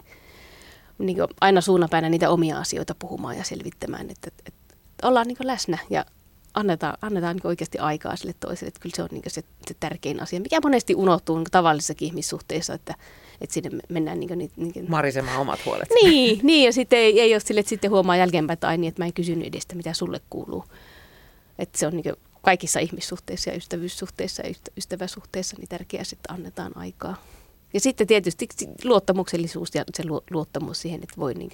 [0.97, 5.77] niin aina suunnapäinä niitä omia asioita puhumaan ja selvittämään, että, että, että ollaan niin läsnä
[5.89, 6.05] ja
[6.53, 8.67] annetaan, annetaan niin oikeasti aikaa sille toiselle.
[8.67, 12.73] Että kyllä se on niin se, se tärkein asia, mikä monesti unohtuu niin tavallisissakin ihmissuhteissa,
[12.73, 12.95] että,
[13.41, 15.89] että sinne mennään niin niin, niin Marisemaan omat huolet.
[16.03, 18.89] Niin, niin ja sitten ei, ei ole sille, että sitten huomaa jälkeenpäin, että, ai niin,
[18.89, 20.65] että mä en kysynyt edestä, mitä sulle kuuluu.
[21.59, 27.15] Että se on niin kaikissa ihmissuhteissa ja ystävyyssuhteissa ja ystäväsuhteissa niin tärkeää, että annetaan aikaa.
[27.73, 28.47] Ja sitten tietysti
[28.83, 31.51] luottamuksellisuus ja se luottamus siihen, että voi niin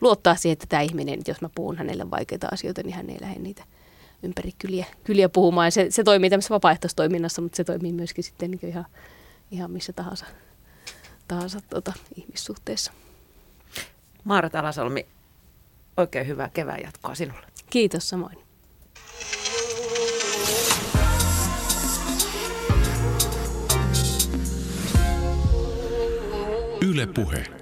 [0.00, 3.40] luottaa siihen, että tämä ihminen, jos mä puhun hänelle vaikeita asioita, niin hän ei lähde
[3.40, 3.64] niitä
[4.22, 5.66] ympäri kyliä, kyliä puhumaan.
[5.66, 8.86] Ja se, se toimii tämmöisessä vapaaehtoistoiminnassa, mutta se toimii myöskin sitten niin ihan,
[9.50, 10.26] ihan missä tahansa,
[11.28, 12.92] tahansa tuota, ihmissuhteessa.
[14.24, 15.06] Maara Talasalmi,
[15.96, 17.46] oikein hyvää kevään jatkoa sinulle.
[17.70, 18.38] Kiitos samoin.
[26.92, 27.61] Yle Puhe.